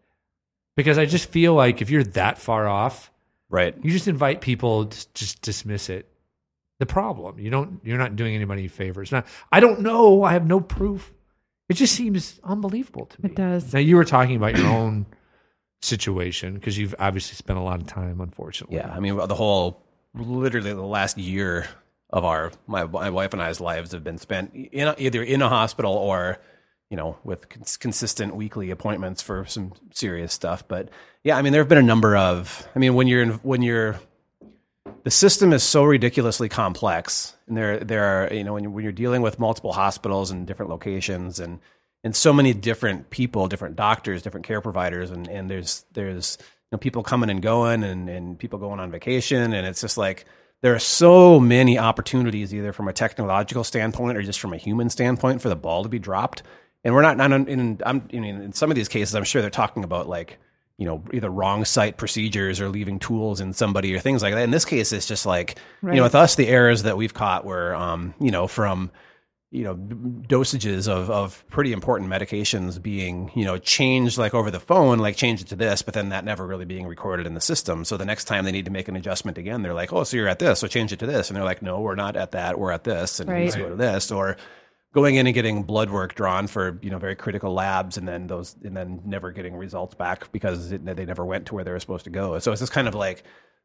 Because 0.77 0.99
I 0.99 1.07
just 1.07 1.31
feel 1.31 1.55
like 1.55 1.81
if 1.81 1.89
you're 1.89 2.05
that 2.05 2.39
far 2.39 2.67
off, 2.69 3.11
Right. 3.55 3.77
You 3.85 3.93
just 3.93 4.09
invite 4.09 4.41
people 4.41 4.87
to 4.87 5.15
just 5.15 5.41
dismiss 5.41 5.89
it. 5.89 6.09
The 6.81 6.87
problem. 6.87 7.39
You 7.39 7.51
don't 7.51 7.81
you're 7.85 7.99
not 7.99 8.17
doing 8.17 8.35
anybody 8.35 8.67
favors. 8.67 9.13
Now, 9.13 9.23
I 9.53 9.61
don't 9.61 9.81
know. 9.81 10.25
I 10.25 10.33
have 10.33 10.45
no 10.45 10.59
proof. 10.59 11.13
It 11.69 11.75
just 11.75 11.95
seems 11.95 12.41
unbelievable 12.43 13.07
to 13.07 13.23
me. 13.23 13.31
It 13.31 13.37
does. 13.37 13.73
Now 13.73 13.79
you 13.79 13.95
were 13.95 14.05
talking 14.05 14.35
about 14.35 14.59
your 14.59 14.67
own 14.67 15.07
situation 15.83 16.55
because 16.55 16.77
you've 16.77 16.97
obviously 16.99 17.37
spent 17.37 17.61
a 17.61 17.63
lot 17.63 17.81
of 17.81 17.87
time, 17.87 18.21
unfortunately. 18.21 18.79
Yeah, 18.79 18.91
I 18.93 18.99
mean 18.99 19.17
the 19.17 19.37
whole 19.37 19.85
literally 20.15 20.73
the 20.73 20.83
last 20.83 21.17
year 21.17 21.69
of 22.15 22.25
our 22.25 22.53
my 22.69 22.85
my 22.85 23.11
wife 23.11 23.33
and 23.33 23.43
I's 23.43 23.61
lives 23.61 23.91
have 23.91 24.05
been 24.05 24.19
spent 24.19 24.55
in 24.55 24.95
either 24.99 25.21
in 25.21 25.43
a 25.43 25.49
hospital 25.49 25.93
or 25.93 26.39
you 26.89 26.97
know 26.97 27.19
with 27.25 27.49
cons- 27.49 27.77
consistent 27.77 28.37
weekly 28.37 28.71
appointments 28.71 29.21
for 29.21 29.45
some 29.47 29.73
serious 29.93 30.33
stuff. 30.33 30.67
But 30.67 30.91
yeah, 31.25 31.37
I 31.37 31.43
mean 31.43 31.53
there 31.53 31.61
have 31.61 31.69
been 31.69 31.77
a 31.77 31.83
number 31.83 32.17
of 32.17 32.67
I 32.75 32.79
mean 32.79 32.95
when 32.95 33.09
you're 33.09 33.23
in, 33.23 33.31
when 33.43 33.63
you're 33.63 33.99
the 35.03 35.11
system 35.11 35.53
is 35.53 35.65
so 35.65 35.83
ridiculously 35.83 36.49
complex, 36.49 37.35
and 37.49 37.57
there 37.57 37.81
there 37.81 38.05
are 38.05 38.33
you 38.33 38.45
know 38.45 38.53
when 38.53 38.63
you're, 38.63 38.73
when 38.73 38.85
you're 38.85 38.93
dealing 38.93 39.21
with 39.21 39.41
multiple 39.41 39.73
hospitals 39.73 40.31
and 40.31 40.47
different 40.47 40.71
locations 40.71 41.41
and 41.41 41.59
and 42.05 42.15
so 42.15 42.33
many 42.33 42.55
different 42.55 43.11
people, 43.11 43.49
different 43.49 43.75
doctors, 43.75 44.23
different 44.23 44.47
care 44.47 44.61
providers, 44.61 45.11
and 45.11 45.27
and 45.27 45.51
there's 45.51 45.85
there's 45.95 46.39
you 46.41 46.69
know 46.71 46.79
people 46.79 47.03
coming 47.03 47.29
and 47.29 47.43
going, 47.43 47.83
and 47.83 48.09
and 48.09 48.39
people 48.39 48.61
going 48.61 48.79
on 48.79 48.93
vacation, 48.93 49.53
and 49.53 49.67
it's 49.67 49.81
just 49.81 49.99
like 49.99 50.27
there 50.65 50.75
are 50.75 50.79
so 50.79 51.39
many 51.39 51.79
opportunities 51.79 52.55
either 52.55 52.73
from 52.73 52.89
a 52.89 52.93
technological 52.95 53.63
standpoint 53.65 54.17
or 54.17 54.23
just 54.23 54.41
from 54.41 54.55
a 54.55 54.57
human 54.57 54.89
standpoint 54.89 55.43
for 55.43 55.51
the 55.51 55.57
ball 55.57 55.83
to 55.83 55.91
be 55.91 55.99
dropped. 55.99 56.43
And 56.85 56.95
we're 56.95 57.03
not, 57.03 57.19
not 57.19 57.33
in, 57.33 57.83
I'm, 57.85 58.09
I 58.11 58.17
mean, 58.17 58.41
in 58.41 58.55
some 58.55 58.71
of 58.71 58.75
these 58.75 58.89
cases, 58.89 59.15
I'm 59.15 59.25
sure 59.25 59.43
they're 59.43 59.51
talking 59.51 59.85
about 59.85 60.09
like, 60.09 60.39
you 60.79 60.87
know, 60.87 61.05
either 61.13 61.29
wrong 61.29 61.67
site 61.67 61.99
procedures 61.99 62.63
or 62.63 62.71
leaving 62.71 62.99
tools 62.99 63.43
in 63.43 63.53
somebody 63.53 63.95
or 63.95 63.99
things 63.99 64.23
like 64.23 64.33
that. 64.33 64.43
In 64.43 64.53
this 64.53 64.65
case, 64.65 64.91
it's 64.95 65.05
just 65.05 65.27
like, 65.27 65.59
you 65.83 65.97
know, 65.97 66.03
with 66.03 66.15
us, 66.15 66.35
the 66.35 66.49
errors 66.49 66.85
that 66.85 66.97
we've 66.97 67.13
caught 67.13 67.45
were, 67.45 67.75
um, 67.75 68.15
you 68.19 68.31
know, 68.31 68.47
from, 68.47 68.91
you 69.55 69.63
know, 69.63 69.77
dosages 69.77 70.89
of, 70.89 71.09
of 71.11 71.45
pretty 71.49 71.73
important 71.73 72.11
medications 72.11 72.83
being, 72.83 73.31
you 73.37 73.45
know, 73.45 73.57
changed 73.57 74.19
like 74.19 74.35
over 74.35 74.51
the 74.51 74.59
phone, 74.59 74.99
like 74.99 75.15
change 75.15 75.41
it 75.41 75.47
to 75.47 75.55
this, 75.55 75.81
but 75.81 75.95
then 75.95 76.09
that 76.09 76.25
never 76.25 76.45
really 76.45 76.65
being 76.65 76.89
recorded 76.89 77.25
in 77.25 77.35
the 77.35 77.41
system. 77.41 77.85
So 77.85 77.97
the 77.97 78.05
next 78.05 78.25
time 78.25 78.45
they 78.45 78.51
need 78.51 78.65
to 78.65 78.73
make 78.73 78.89
an 78.89 78.97
adjustment 78.97 79.39
again, 79.39 79.63
they're 79.63 79.73
like, 79.73 79.93
oh, 79.93 80.03
so 80.03 80.17
you're 80.17 80.27
at 80.27 80.41
this, 80.41 80.59
so 80.59 80.67
change 80.67 80.93
it 80.93 80.99
to 80.99 81.07
this. 81.07 81.31
And 81.31 81.37
they're 81.37 81.45
like, 81.45 81.63
no, 81.63 81.81
we're 81.81 81.95
not 81.95 82.17
at 82.17 82.33
that, 82.33 82.59
we're 82.59 82.73
at 82.73 82.83
this, 82.83 83.21
and 83.21 83.31
Right. 83.31 83.45
let's 83.45 83.55
go 83.55 83.69
to 83.69 83.77
this. 83.77 84.11
Or 84.11 84.37
going 84.93 85.15
in 85.15 85.29
and 85.29 85.35
getting 85.35 85.63
blood 85.63 85.89
work 85.89 86.17
drawn 86.17 86.49
for, 86.49 86.77
you 86.83 86.91
know, 86.91 86.99
very 86.99 87.15
critical 87.15 87.55
labs 87.55 87.97
and 87.97 88.09
then 88.09 88.27
those, 88.27 88.57
and 88.65 88.77
then 88.77 89.03
never 89.05 89.31
getting 89.31 89.55
results 89.55 89.95
back 89.95 90.33
because 90.33 90.73
it, 90.73 90.85
they 90.85 91.05
never 91.05 91.25
went 91.25 91.47
to 91.47 91.55
where 91.55 91.63
they 91.63 91.71
were 91.71 91.79
supposed 91.79 92.05
to 92.05 92.11
go. 92.11 92.37
So 92.41 92.51
it's 92.51 92.61
just 92.61 92.73
kind 92.73 92.89
of 92.89 92.97
like, 92.97 93.23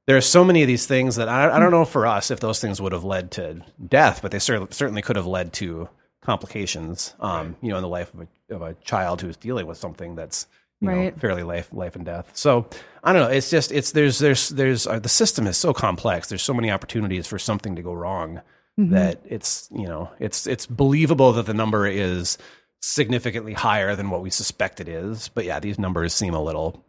there 0.09 0.17
are 0.17 0.21
so 0.21 0.43
many 0.43 0.63
of 0.63 0.67
these 0.67 0.87
things 0.87 1.17
that 1.17 1.29
I, 1.29 1.55
I 1.55 1.59
don't 1.59 1.69
know 1.69 1.85
for 1.85 2.07
us 2.07 2.31
if 2.31 2.39
those 2.39 2.59
things 2.59 2.81
would 2.81 2.93
have 2.93 3.03
led 3.03 3.29
to 3.33 3.61
death, 3.87 4.23
but 4.23 4.31
they 4.31 4.39
cer- 4.39 4.67
certainly 4.71 5.03
could 5.03 5.17
have 5.17 5.27
led 5.27 5.53
to 5.53 5.87
complications, 6.23 7.13
um, 7.19 7.55
you 7.61 7.69
know, 7.69 7.75
in 7.75 7.83
the 7.83 7.87
life 7.87 8.11
of 8.15 8.21
a, 8.21 8.55
of 8.55 8.61
a 8.63 8.73
child 8.83 9.21
who's 9.21 9.37
dealing 9.37 9.67
with 9.67 9.77
something 9.77 10.15
that's 10.15 10.47
you 10.81 10.89
know, 10.89 11.11
fairly 11.19 11.43
life 11.43 11.71
life 11.73 11.95
and 11.95 12.05
death. 12.05 12.31
So 12.33 12.67
I 13.03 13.13
don't 13.13 13.21
know. 13.21 13.27
It's 13.27 13.51
just 13.51 13.71
it's 13.71 13.91
there's 13.91 14.17
there's 14.17 14.49
there's 14.49 14.87
uh, 14.87 14.97
the 14.97 15.09
system 15.09 15.45
is 15.45 15.57
so 15.57 15.73
complex. 15.73 16.27
There's 16.27 16.41
so 16.41 16.55
many 16.55 16.71
opportunities 16.71 17.27
for 17.27 17.37
something 17.37 17.75
to 17.75 17.83
go 17.83 17.93
wrong 17.93 18.41
that 18.77 19.21
it's 19.25 19.69
you 19.71 19.85
know 19.85 20.09
it's 20.17 20.47
it's 20.47 20.65
believable 20.65 21.33
that 21.33 21.45
the 21.45 21.53
number 21.53 21.85
is 21.85 22.39
significantly 22.79 23.53
higher 23.53 23.95
than 23.95 24.09
what 24.09 24.23
we 24.23 24.31
suspect 24.31 24.81
it 24.81 24.89
is. 24.89 25.27
But 25.27 25.45
yeah, 25.45 25.59
these 25.59 25.77
numbers 25.77 26.15
seem 26.15 26.33
a 26.33 26.41
little 26.41 26.83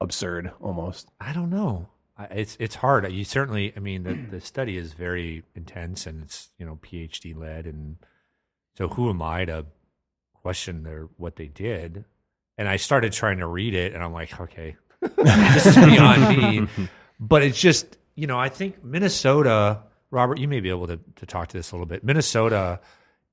absurd 0.00 0.52
almost. 0.62 1.10
I 1.20 1.34
don't 1.34 1.50
know. 1.50 1.88
It's 2.30 2.56
it's 2.60 2.76
hard. 2.76 3.10
You 3.10 3.24
certainly. 3.24 3.72
I 3.76 3.80
mean, 3.80 4.02
the 4.02 4.14
the 4.14 4.40
study 4.40 4.76
is 4.76 4.92
very 4.92 5.44
intense 5.54 6.06
and 6.06 6.22
it's 6.22 6.50
you 6.58 6.66
know 6.66 6.78
PhD 6.82 7.36
led, 7.36 7.66
and 7.66 7.96
so 8.76 8.88
who 8.88 9.08
am 9.08 9.22
I 9.22 9.44
to 9.46 9.66
question 10.34 10.82
their 10.82 11.08
what 11.16 11.36
they 11.36 11.46
did? 11.46 12.04
And 12.58 12.68
I 12.68 12.76
started 12.76 13.12
trying 13.12 13.38
to 13.38 13.46
read 13.46 13.74
it, 13.74 13.94
and 13.94 14.02
I'm 14.02 14.12
like, 14.12 14.38
okay, 14.40 14.76
this 15.16 15.66
is 15.66 15.76
beyond 15.76 16.36
me. 16.36 16.88
But 17.18 17.42
it's 17.42 17.60
just 17.60 17.96
you 18.14 18.26
know, 18.26 18.38
I 18.38 18.50
think 18.50 18.84
Minnesota, 18.84 19.80
Robert, 20.10 20.38
you 20.38 20.48
may 20.48 20.60
be 20.60 20.68
able 20.68 20.86
to 20.88 21.00
to 21.16 21.26
talk 21.26 21.48
to 21.48 21.56
this 21.56 21.72
a 21.72 21.74
little 21.74 21.86
bit. 21.86 22.04
Minnesota 22.04 22.80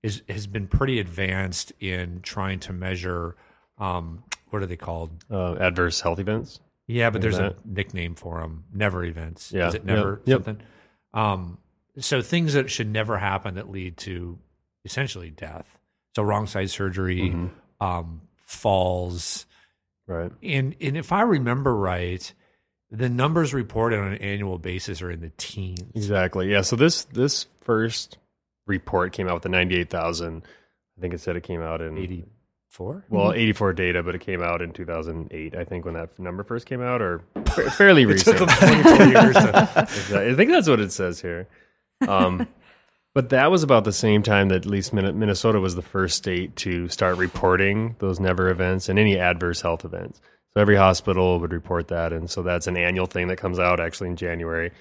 is 0.04 0.24
has 0.30 0.48
been 0.48 0.68
pretty 0.68 1.00
advanced 1.00 1.74
in 1.80 2.22
trying 2.22 2.60
to 2.62 2.74
measure. 2.74 3.36
Um, 3.78 4.24
what 4.50 4.64
are 4.64 4.66
they 4.66 4.78
called? 4.78 5.26
Uh, 5.30 5.56
adverse 5.56 6.02
health 6.02 6.20
events. 6.20 6.60
Yeah, 6.90 7.12
but 7.12 7.22
there's 7.22 7.38
a 7.38 7.56
nickname 7.64 8.16
for 8.16 8.42
them. 8.42 8.64
Never 8.74 9.04
events. 9.04 9.52
Yeah. 9.52 9.68
Is 9.68 9.76
it 9.76 9.86
never 9.86 10.22
Yep. 10.26 10.28
Yep. 10.28 10.46
something? 10.46 10.66
Um, 11.14 11.58
so 12.00 12.22
things 12.22 12.54
that 12.54 12.70
should 12.72 12.90
never 12.90 13.18
happen 13.18 13.56
that 13.56 13.70
lead 13.70 13.98
to 13.98 14.40
essentially 14.86 15.30
death. 15.30 15.68
So 16.16 16.24
wrong 16.24 16.48
side 16.48 16.70
surgery, 16.72 17.20
Mm-hmm. 17.30 17.48
um, 17.86 18.22
falls, 18.46 19.46
Right. 20.08 20.32
and 20.42 20.76
and 20.82 20.98
if 20.98 21.12
I 21.12 21.22
remember 21.22 21.76
right, 21.76 22.34
the 22.90 23.08
numbers 23.10 23.54
reported 23.54 24.00
on 24.00 24.14
an 24.14 24.18
annual 24.18 24.58
basis 24.58 25.02
are 25.04 25.12
in 25.12 25.22
the 25.22 25.32
teens. 25.38 25.84
Exactly. 25.94 26.50
Yeah. 26.52 26.62
So 26.62 26.76
this 26.76 27.04
this 27.06 27.46
first 27.62 28.18
report 28.66 29.14
came 29.14 29.28
out 29.28 29.36
with 29.36 29.44
the 29.44 29.50
ninety 29.50 29.76
eight 29.76 29.92
thousand. 29.92 30.44
I 30.98 31.02
think 31.02 31.14
it 31.14 31.22
said 31.22 31.36
it 31.36 31.44
came 31.44 31.62
out 31.62 31.82
in 31.82 31.98
Eighty 32.00 32.26
four. 32.70 33.04
well 33.10 33.34
eighty 33.34 33.52
four 33.52 33.74
data, 33.74 34.02
but 34.04 34.16
it 34.16 34.22
came 34.22 34.42
out 34.42 34.62
in 34.62 34.72
two 34.72 34.86
thousand 34.86 35.28
eight. 35.32 35.56
I 35.56 35.66
think 35.66 35.86
when 35.86 35.96
that 35.96 36.18
number 36.18 36.44
first 36.44 36.66
came 36.66 36.82
out, 36.82 37.02
or 37.02 37.22
fairly 37.78 38.06
recent. 38.08 38.42
I 38.50 40.34
think 40.36 40.52
that's 40.52 40.70
what 40.70 40.80
it 40.80 40.92
says 40.92 41.20
here. 41.22 41.48
Um, 42.08 42.48
but 43.14 43.30
that 43.30 43.52
was 43.52 43.64
about 43.64 43.84
the 43.84 43.92
same 43.92 44.24
time 44.24 44.50
that 44.50 44.58
at 44.58 44.66
least 44.66 44.94
Minnesota 44.94 45.60
was 45.60 45.76
the 45.76 45.82
first 45.82 46.16
state 46.16 46.56
to 46.58 46.88
start 46.88 47.18
reporting 47.18 47.96
those 48.00 48.20
never 48.20 48.50
events 48.50 48.88
and 48.88 49.00
any 49.00 49.18
adverse 49.18 49.62
health 49.62 49.84
events. 49.84 50.22
So 50.54 50.62
every 50.62 50.76
hospital 50.76 51.40
would 51.40 51.52
report 51.52 51.90
that, 51.90 52.14
and 52.14 52.30
so 52.30 52.44
that's 52.44 52.68
an 52.68 52.78
annual 52.78 53.08
thing 53.08 53.28
that 53.28 53.38
comes 53.38 53.60
out 53.60 53.80
actually 53.80 54.10
in 54.10 54.16
January. 54.16 54.72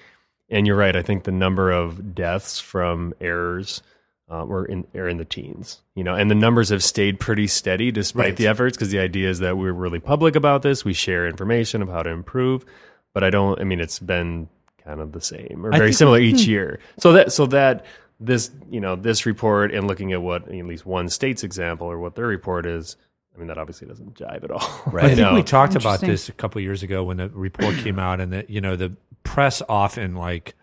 And 0.49 0.65
you're 0.65 0.75
right. 0.75 0.95
I 0.95 1.01
think 1.01 1.23
the 1.23 1.31
number 1.31 1.71
of 1.71 2.15
deaths 2.15 2.59
from 2.59 3.13
errors 3.19 3.83
uh, 4.29 4.45
were 4.45 4.65
in 4.65 4.85
are 4.95 5.07
in 5.07 5.17
the 5.17 5.25
teens. 5.25 5.81
You 5.95 6.03
know, 6.03 6.15
and 6.15 6.29
the 6.29 6.35
numbers 6.35 6.69
have 6.69 6.83
stayed 6.83 7.19
pretty 7.19 7.47
steady 7.47 7.91
despite 7.91 8.23
Right. 8.25 8.35
the 8.37 8.47
efforts 8.47 8.77
because 8.77 8.91
the 8.91 8.99
idea 8.99 9.29
is 9.29 9.39
that 9.39 9.57
we're 9.57 9.73
really 9.73 9.99
public 9.99 10.35
about 10.35 10.61
this. 10.61 10.85
We 10.85 10.93
share 10.93 11.27
information 11.27 11.81
of 11.81 11.89
how 11.89 12.03
to 12.03 12.09
improve, 12.09 12.65
but 13.13 13.23
I 13.23 13.29
don't. 13.29 13.59
I 13.59 13.63
mean, 13.63 13.79
it's 13.79 13.99
been 13.99 14.47
kind 14.83 15.01
of 15.01 15.11
the 15.11 15.21
same 15.21 15.65
or 15.65 15.71
very 15.71 15.93
similar 15.93 16.19
each 16.19 16.45
year. 16.47 16.79
So 16.99 17.13
that 17.13 17.31
so 17.31 17.45
that 17.47 17.85
this 18.19 18.51
you 18.69 18.79
know 18.81 18.95
this 18.95 19.25
report 19.25 19.73
and 19.73 19.87
looking 19.87 20.11
at 20.13 20.21
what 20.21 20.43
at 20.47 20.65
least 20.65 20.85
one 20.85 21.09
state's 21.09 21.43
example 21.43 21.87
or 21.87 21.99
what 21.99 22.15
their 22.15 22.27
report 22.27 22.65
is. 22.65 22.97
I 23.35 23.39
mean, 23.39 23.47
that 23.47 23.57
obviously 23.57 23.87
doesn't 23.87 24.15
jive 24.15 24.43
at 24.43 24.51
all. 24.51 24.81
Right. 24.87 25.05
I 25.11 25.15
think 25.15 25.19
know? 25.19 25.33
we 25.33 25.43
talked 25.43 25.75
about 25.75 26.01
this 26.01 26.27
a 26.27 26.33
couple 26.33 26.59
years 26.61 26.83
ago 26.83 27.05
when 27.05 27.17
the 27.17 27.29
report 27.29 27.75
came 27.77 27.97
out, 27.97 28.19
and 28.19 28.33
that 28.33 28.49
you 28.49 28.59
know 28.59 28.75
the 28.75 28.91
press 29.23 29.61
often 29.69 30.15
like, 30.15 30.55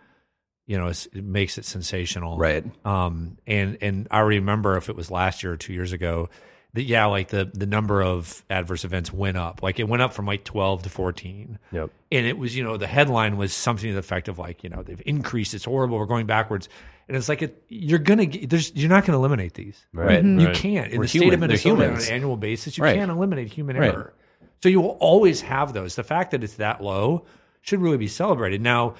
you 0.67 0.77
know, 0.79 0.89
it's, 0.89 1.07
it 1.07 1.25
makes 1.25 1.59
it 1.59 1.65
sensational, 1.65 2.37
Right. 2.39 2.65
Um, 2.85 3.39
and 3.47 3.79
and 3.81 4.09
I 4.11 4.21
remember 4.21 4.77
if 4.77 4.89
it 4.89 4.97
was 4.97 5.11
last 5.11 5.43
year 5.43 5.53
or 5.53 5.57
two 5.57 5.73
years 5.73 5.93
ago, 5.93 6.29
that 6.75 6.83
yeah, 6.83 7.07
like 7.07 7.29
the 7.29 7.51
the 7.55 7.67
number 7.67 8.03
of 8.03 8.45
adverse 8.51 8.85
events 8.85 9.13
went 9.13 9.37
up, 9.37 9.63
like 9.63 9.79
it 9.81 9.89
went 9.89 10.03
up 10.03 10.13
from 10.13 10.27
like 10.27 10.45
twelve 10.45 10.83
to 10.83 10.91
fourteen, 10.91 11.59
Yep. 11.73 11.91
and 12.13 12.27
it 12.27 12.37
was 12.37 12.55
you 12.57 12.65
know 12.65 12.77
the 12.77 12.87
headline 12.87 13.37
was 13.37 13.53
something 13.55 13.89
to 13.89 13.95
the 13.95 14.01
effect 14.01 14.29
of 14.29 14.39
like 14.39 14.63
you 14.65 14.69
know 14.71 14.83
they've 14.83 15.01
increased, 15.07 15.55
it's 15.55 15.65
horrible, 15.65 15.99
we're 15.99 16.05
going 16.07 16.27
backwards, 16.27 16.69
and 17.09 17.17
it's 17.17 17.29
like 17.31 17.41
it, 17.43 17.63
you're 17.69 17.99
gonna 18.01 18.27
get, 18.27 18.51
there's 18.51 18.75
you're 18.75 18.91
not 18.91 19.07
gonna 19.07 19.19
eliminate 19.19 19.55
these. 19.55 19.87
Right. 19.93 20.23
You 20.23 20.47
Right. 20.49 20.55
can't. 20.55 20.93
In 20.93 20.99
We're 20.99 21.05
the 21.05 21.09
state 21.09 21.23
of 21.23 21.31
They're 21.41 21.49
Minnesota 21.49 21.89
on 21.93 21.97
an 21.97 22.05
annual 22.11 22.37
basis, 22.37 22.77
you 22.77 22.85
Right. 22.85 22.97
can't 22.97 23.11
eliminate 23.11 23.51
human 23.53 23.77
Right. 23.77 23.93
error. 23.95 24.13
So 24.63 24.69
you 24.69 24.81
will 24.81 24.99
always 25.01 25.41
have 25.43 25.73
those. 25.73 25.95
The 25.95 26.05
fact 26.05 26.33
that 26.33 26.43
it's 26.45 26.55
that 26.55 26.83
low 26.83 27.25
should 27.63 27.81
really 27.81 27.97
be 27.99 28.09
celebrated. 28.09 28.61
Now, 28.61 28.95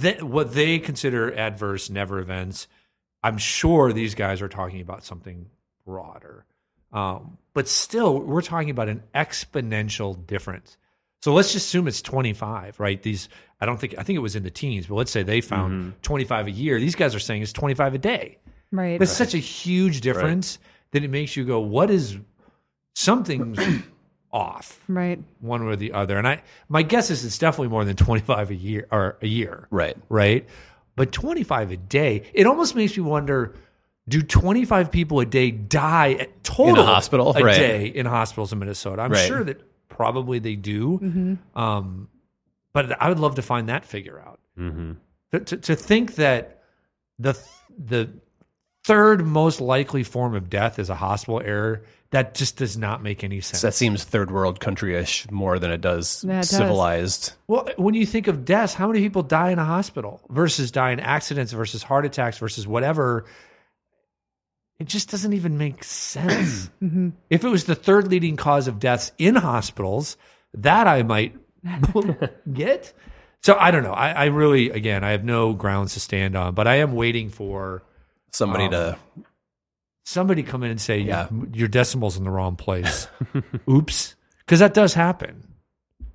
th- 0.00 0.22
what 0.22 0.54
they 0.54 0.78
consider 0.78 1.32
adverse 1.32 1.90
never 1.90 2.18
events, 2.18 2.68
I'm 3.22 3.38
sure 3.38 3.92
these 3.92 4.14
guys 4.14 4.40
are 4.42 4.48
talking 4.48 4.80
about 4.80 5.04
something 5.04 5.50
broader. 5.86 6.44
Um, 6.92 7.38
but 7.54 7.68
still, 7.68 8.18
we're 8.18 8.42
talking 8.42 8.70
about 8.70 8.88
an 8.88 9.02
exponential 9.14 10.26
difference. 10.26 10.76
So 11.22 11.34
let's 11.34 11.52
just 11.52 11.66
assume 11.66 11.86
it's 11.86 12.00
25, 12.02 12.80
right? 12.80 13.02
These, 13.02 13.28
I 13.60 13.66
don't 13.66 13.78
think, 13.78 13.94
I 13.98 14.02
think 14.02 14.16
it 14.16 14.20
was 14.20 14.36
in 14.36 14.42
the 14.42 14.50
teens, 14.50 14.86
but 14.86 14.94
let's 14.94 15.10
say 15.10 15.22
they 15.22 15.40
found 15.42 16.02
25 16.02 16.46
a 16.46 16.50
year. 16.50 16.80
These 16.80 16.94
guys 16.94 17.14
are 17.14 17.20
saying 17.20 17.42
it's 17.42 17.52
25 17.52 17.94
a 17.94 17.98
day. 17.98 18.38
Right. 18.72 18.98
That's 18.98 19.12
such 19.12 19.34
a 19.34 19.38
huge 19.38 20.00
difference 20.00 20.58
that 20.92 21.04
it 21.04 21.10
makes 21.10 21.36
you 21.36 21.44
go, 21.44 21.60
what 21.60 21.90
is 21.90 22.16
something's 22.94 23.58
off 24.32 24.80
Right. 24.88 25.22
one 25.40 25.64
way 25.66 25.72
or 25.72 25.76
the 25.76 25.92
other? 25.92 26.16
And 26.18 26.26
I, 26.28 26.42
my 26.68 26.82
guess 26.82 27.10
is 27.10 27.24
it's 27.24 27.38
definitely 27.38 27.68
more 27.68 27.84
than 27.84 27.96
25 27.96 28.50
a 28.50 28.54
year 28.54 28.86
or 28.90 29.16
a 29.22 29.26
year. 29.26 29.66
Right. 29.70 29.96
Right. 30.08 30.46
But 30.96 31.12
25 31.12 31.70
a 31.72 31.76
day, 31.76 32.24
it 32.34 32.46
almost 32.46 32.74
makes 32.76 32.96
me 32.96 33.02
wonder, 33.02 33.54
do 34.08 34.20
25 34.22 34.90
people 34.90 35.20
a 35.20 35.26
day 35.26 35.50
die 35.50 36.12
at 36.14 36.42
total 36.44 36.84
hospital? 36.84 37.34
a 37.36 37.42
Right. 37.42 37.56
day 37.56 37.86
in 37.86 38.06
hospitals 38.06 38.52
in 38.52 38.58
Minnesota? 38.58 39.02
I'm 39.02 39.12
Right. 39.12 39.26
sure 39.26 39.42
that 39.44 39.60
probably 39.88 40.38
they 40.38 40.56
do. 40.56 41.38
Um, 41.54 42.08
but 42.72 43.00
I 43.02 43.08
would 43.08 43.18
love 43.18 43.36
to 43.36 43.42
find 43.42 43.68
that 43.68 43.84
figure 43.84 44.20
out. 44.20 44.40
Mm-hmm. 44.58 44.92
To, 45.32 45.40
to, 45.40 45.56
to 45.56 45.74
think 45.76 46.16
that 46.16 46.62
the 47.18 47.38
the 47.78 48.10
third 48.84 49.24
most 49.26 49.60
likely 49.60 50.02
form 50.02 50.34
of 50.34 50.50
death 50.50 50.78
is 50.78 50.90
a 50.90 50.94
hospital 50.94 51.40
error 51.44 51.82
that 52.10 52.34
just 52.34 52.56
does 52.56 52.76
not 52.76 53.02
make 53.02 53.22
any 53.22 53.40
sense. 53.40 53.62
that 53.62 53.74
seems 53.74 54.02
third 54.02 54.30
world 54.32 54.58
country-ish 54.58 55.30
more 55.30 55.58
than 55.60 55.70
it 55.70 55.80
does 55.80 56.24
Yeah, 56.26 56.34
it 56.34 56.36
does. 56.38 56.50
civilized. 56.50 57.32
Well, 57.46 57.68
when 57.76 57.94
you 57.94 58.04
think 58.04 58.26
of 58.26 58.44
deaths, 58.44 58.74
how 58.74 58.88
many 58.88 59.00
people 59.00 59.22
die 59.22 59.50
in 59.50 59.58
a 59.60 59.64
hospital 59.64 60.20
versus 60.28 60.70
die 60.72 60.90
in 60.90 60.98
accidents 61.00 61.52
versus 61.52 61.82
heart 61.84 62.04
attacks 62.04 62.38
versus 62.38 62.66
whatever? 62.66 63.26
It 64.80 64.88
just 64.88 65.10
doesn't 65.10 65.34
even 65.34 65.58
make 65.58 65.84
sense. 65.84 66.70
If 67.30 67.44
it 67.44 67.48
was 67.48 67.64
the 67.64 67.74
third 67.74 68.08
leading 68.08 68.36
cause 68.36 68.66
of 68.66 68.78
deaths 68.80 69.12
in 69.18 69.36
hospitals, 69.36 70.16
that 70.54 70.86
I 70.88 71.02
might 71.04 71.36
get. 72.52 72.92
So 73.42 73.56
I 73.58 73.70
don't 73.70 73.82
know. 73.84 73.92
I, 73.92 74.10
I 74.12 74.24
really, 74.26 74.70
again, 74.70 75.04
I 75.04 75.10
have 75.10 75.22
no 75.24 75.52
grounds 75.52 75.94
to 75.94 76.00
stand 76.00 76.34
on, 76.36 76.54
but 76.54 76.66
I 76.66 76.76
am 76.76 76.92
waiting 76.94 77.28
for 77.30 77.82
Somebody 78.32 78.64
Um, 78.64 78.70
to 78.72 78.98
somebody 80.10 80.42
come 80.42 80.62
in 80.62 80.70
and 80.70 80.80
say, 80.80 80.98
Yeah. 80.98 81.28
"Your- 81.30 81.48
your 81.52 81.68
decimals 81.68 82.16
in 82.16 82.24
the 82.24 82.30
wrong 82.30 82.56
place." 82.56 83.06
Oops, 83.70 84.14
because 84.40 84.58
that 84.60 84.74
does 84.74 84.94
happen 84.94 85.46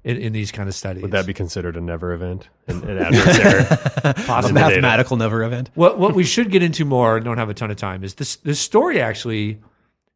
in, 0.03 0.17
in 0.17 0.33
these 0.33 0.51
kind 0.51 0.67
of 0.69 0.75
studies. 0.75 1.01
Would 1.03 1.11
that 1.11 1.25
be 1.25 1.33
considered 1.33 1.75
a 1.77 1.81
never 1.81 2.13
event? 2.13 2.49
An, 2.67 2.83
an 2.87 2.97
adverse 3.05 3.39
error? 3.39 3.67
a 4.03 4.13
possible? 4.13 4.53
mathematical 4.53 5.17
never 5.17 5.43
event. 5.43 5.69
What 5.75 5.97
what 5.97 6.13
we 6.15 6.23
should 6.23 6.51
get 6.51 6.61
into 6.63 6.85
more, 6.85 7.15
and 7.17 7.25
don't 7.25 7.37
have 7.37 7.49
a 7.49 7.53
ton 7.53 7.71
of 7.71 7.77
time, 7.77 8.03
is 8.03 8.15
this 8.15 8.35
this 8.37 8.59
story 8.59 9.01
actually 9.01 9.59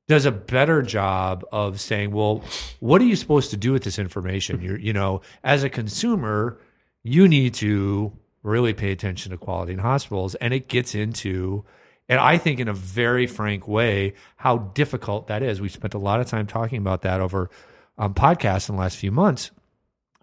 does 0.08 0.26
a 0.26 0.32
better 0.32 0.82
job 0.82 1.46
of 1.52 1.80
saying, 1.80 2.10
well, 2.12 2.44
what 2.80 3.00
are 3.00 3.06
you 3.06 3.15
supposed 3.15 3.52
to 3.52 3.58
do 3.58 3.72
with 3.72 3.84
this 3.84 4.00
information? 4.00 4.60
You're 4.62 4.80
you 4.80 4.92
know, 4.94 5.22
as 5.44 5.63
a 5.63 5.70
consumer, 5.70 6.58
you 7.04 7.28
need 7.28 7.54
to 7.56 8.12
really 8.42 8.74
pay 8.74 8.92
attention 8.92 9.32
to 9.32 9.38
quality 9.38 9.74
in 9.74 9.80
hospitals, 9.80 10.34
and 10.36 10.54
it 10.54 10.68
gets 10.68 10.96
into 10.96 11.63
and 12.10 12.19
I 12.19 12.38
think 12.38 12.60
in 12.60 12.67
a 12.67 12.74
very 12.74 13.28
frank 13.28 13.67
way 13.67 14.15
how 14.36 14.58
difficult 14.58 15.28
that 15.28 15.43
is. 15.43 15.62
We 15.62 15.69
spent 15.69 15.93
a 15.93 16.00
lot 16.00 16.19
of 16.19 16.28
time 16.28 16.48
talking 16.48 16.80
about 16.80 17.04
that 17.04 17.22
over 17.22 17.50
um, 17.98 18.13
podcasts 18.13 18.67
in 18.67 18.76
the 18.76 18.82
last 18.82 18.98
few 18.98 19.12
months, 19.12 19.52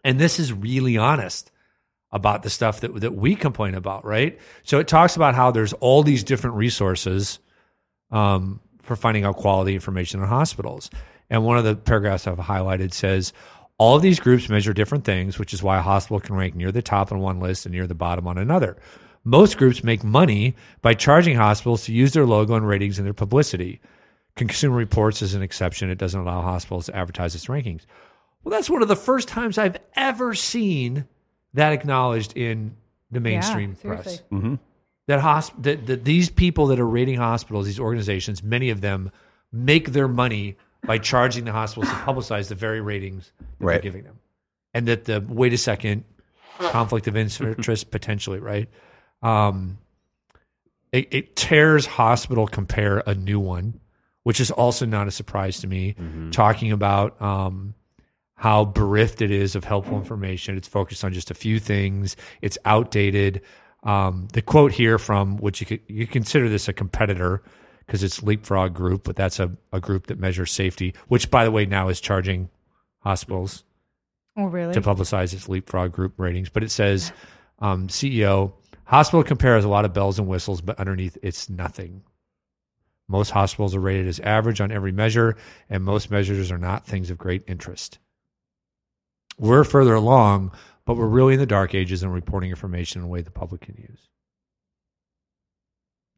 and 0.05 0.19
this 0.19 0.39
is 0.39 0.53
really 0.53 0.99
honest 0.99 1.51
about 2.13 2.43
the 2.43 2.51
stuff 2.51 2.81
that 2.81 3.01
that 3.01 3.15
we 3.15 3.37
complain 3.37 3.75
about, 3.75 4.05
right? 4.05 4.39
So 4.65 4.79
it 4.79 4.89
talks 4.89 5.17
about 5.17 5.35
how 5.35 5.51
there's 5.53 5.73
all 5.75 6.03
these 6.03 6.25
different 6.25 6.57
resources 6.57 7.39
um, 8.11 8.61
for 8.83 8.97
finding 8.97 9.25
out 9.25 9.37
quality 9.37 9.75
information 9.75 10.21
in 10.21 10.27
hospitals. 10.27 10.91
And 11.29 11.45
one 11.45 11.59
of 11.59 11.65
the 11.65 11.75
paragraphs 11.75 12.27
I've 12.27 12.39
highlighted 12.39 12.93
says 12.93 13.33
all 13.79 13.97
of 13.97 14.03
these 14.03 14.21
groups 14.21 14.49
measure 14.49 14.73
different 14.73 15.05
things, 15.05 15.39
which 15.39 15.53
is 15.53 15.63
why 15.63 15.79
a 15.79 15.83
hospital 15.83 16.21
can 16.21 16.37
rank 16.37 16.55
near 16.55 16.73
the 16.73 16.83
top 16.83 17.13
on 17.13 17.19
one 17.19 17.41
list 17.41 17.67
and 17.67 17.75
near 17.75 17.87
the 17.87 17.95
bottom 17.95 18.27
on 18.27 18.39
another. 18.39 18.77
Most 19.27 19.59
groups 19.59 19.83
make 19.83 20.05
money 20.05 20.55
by 20.83 20.95
charging 20.95 21.35
hospitals 21.37 21.85
to 21.87 21.93
use 21.93 22.13
their 22.13 22.25
logo 22.25 22.55
and 22.55 22.67
ratings 22.67 22.97
in 22.97 23.05
their 23.05 23.13
publicity. 23.13 23.81
Consumer 24.37 24.77
Reports 24.77 25.21
is 25.21 25.35
an 25.35 25.43
exception. 25.43 25.91
It 25.91 25.99
doesn't 25.99 26.21
allow 26.21 26.43
hospitals 26.43 26.87
to 26.87 26.95
advertise 26.95 27.35
its 27.35 27.47
rankings. 27.47 27.87
Well, 28.45 28.53
that's 28.53 28.71
one 28.71 28.83
of 28.83 28.89
the 28.89 28.95
first 28.95 29.27
times 29.27 29.59
I've 29.59 29.79
ever 29.97 30.33
seen 30.33 31.07
that 31.55 31.73
acknowledged 31.73 32.37
in 32.37 32.77
the 33.11 33.19
mainstream 33.19 33.75
press 33.75 34.05
seriously. 34.05 34.59
that, 35.09 35.21
hosp- 35.21 35.61
that 35.65 35.87
that 35.89 36.05
these 36.05 36.31
people 36.31 36.69
that 36.69 36.79
are 36.79 36.87
rating 36.87 37.17
hospitals, 37.17 37.67
these 37.67 37.81
organizations, 37.81 38.45
many 38.45 38.71
of 38.71 38.81
them 38.81 39.11
make 39.51 39.91
their 39.91 40.07
money 40.07 40.57
by 40.87 40.99
charging 40.99 41.45
the 41.47 41.53
hospitals 41.53 41.89
to 41.93 41.97
publicize 41.97 42.47
the 42.47 42.55
very 42.55 42.81
ratings 42.81 43.33
that 43.59 43.67
they're 43.67 43.81
giving 43.81 44.05
them, 44.05 44.21
and 44.73 44.87
that 44.87 45.07
the 45.07 45.25
wait 45.29 45.53
a 45.53 45.59
second 45.59 46.05
conflict 46.61 47.09
of 47.09 47.17
interest 47.17 47.91
potentially 47.91 48.39
right. 48.39 48.69
Um, 49.23 49.79
it, 50.93 51.09
it 51.11 51.37
tears 51.37 51.87
hospital 51.87 52.47
compare 52.47 52.99
a 53.07 53.15
new 53.15 53.41
one, 53.41 53.81
which 54.23 54.41
is 54.41 54.51
also 54.51 54.87
not 54.87 55.09
a 55.09 55.11
surprise 55.11 55.61
to 55.61 55.67
me. 55.67 55.95
Talking 56.31 56.73
about 56.73 57.21
um, 57.21 57.75
how 58.35 58.65
bereft 58.65 59.21
it 59.23 59.31
is 59.31 59.55
of 59.57 59.65
helpful 59.65 59.97
information. 59.99 60.57
It's 60.57 60.69
focused 60.69 61.05
on 61.05 61.13
just 61.13 61.31
a 61.31 61.35
few 61.35 61.59
things. 61.59 62.17
It's 62.41 62.59
outdated. 62.65 63.43
Um, 63.83 64.27
the 64.33 64.43
quote 64.43 64.73
here 64.73 64.99
from 64.99 65.37
which 65.37 65.61
you 65.61 65.67
could, 65.67 65.81
you 65.87 66.07
consider 66.07 66.49
this 66.49 66.67
a 66.69 66.73
competitor 66.73 67.43
because 67.87 68.03
it's 68.03 68.21
Leapfrog 68.23 68.75
Group, 68.75 69.05
but 69.05 69.15
that's 69.15 69.39
a, 69.39 69.53
a 69.73 69.81
group 69.81 70.09
that 70.09 70.19
measures 70.19 70.51
safety, 70.51 70.93
which 71.07 71.31
by 71.31 71.45
the 71.45 71.53
way 71.53 71.67
now 71.67 71.89
is 71.89 72.01
charging 72.01 72.49
hospitals 73.01 73.63
Oh, 74.37 74.47
really? 74.47 74.75
to 74.75 74.81
publicize 74.81 75.33
its 75.33 75.49
Leapfrog 75.49 75.93
Group 75.93 76.15
ratings. 76.17 76.49
But 76.49 76.65
it 76.65 76.71
says 76.73 77.13
um, 77.61 77.87
CEO 77.87 78.55
hospital 78.87 79.23
compare 79.23 79.55
has 79.55 79.65
a 79.65 79.69
lot 79.69 79.85
of 79.85 79.93
bells 79.93 80.19
and 80.19 80.29
whistles, 80.29 80.61
but 80.61 80.79
underneath 80.79 81.17
it's 81.23 81.49
nothing. 81.49 82.03
Most 83.09 83.31
hospitals 83.31 83.75
are 83.75 83.81
rated 83.81 84.09
as 84.09 84.19
average 84.21 84.61
on 84.61 84.73
every 84.73 84.93
measure, 84.93 85.37
and 85.71 85.85
most 85.85 86.11
measures 86.11 86.51
are 86.51 86.59
not 86.59 86.87
things 86.87 87.11
of 87.11 87.19
great 87.19 87.45
interest. 87.47 87.99
We're 89.39 89.65
further 89.65 89.95
along, 89.95 90.53
but 90.85 90.97
we're 90.97 91.07
really 91.07 91.35
in 91.35 91.41
the 91.41 91.47
dark 91.47 91.75
ages 91.75 92.03
and 92.03 92.13
reporting 92.13 92.51
information 92.51 93.01
in 93.01 93.07
a 93.07 93.09
way 93.09 93.21
the 93.21 93.31
public 93.31 93.61
can 93.61 93.77
use. 93.77 94.09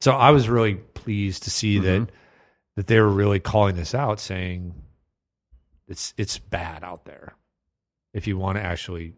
So 0.00 0.12
I 0.12 0.31
was 0.31 0.48
really 0.48 0.74
pleased 0.74 1.42
to 1.42 1.50
see 1.50 1.78
that 1.81 2.02
mm-hmm. 2.02 2.14
that 2.76 2.87
they 2.87 3.00
were 3.00 3.09
really 3.09 3.40
calling 3.40 3.76
this 3.76 3.94
out, 3.94 4.20
saying 4.20 4.74
it's 5.88 6.14
it's 6.16 6.38
bad 6.38 6.85
out 6.85 7.04
there. 7.04 7.35
If 8.14 8.26
you 8.26 8.38
want 8.38 8.57
to 8.57 8.64
actually, 8.64 9.14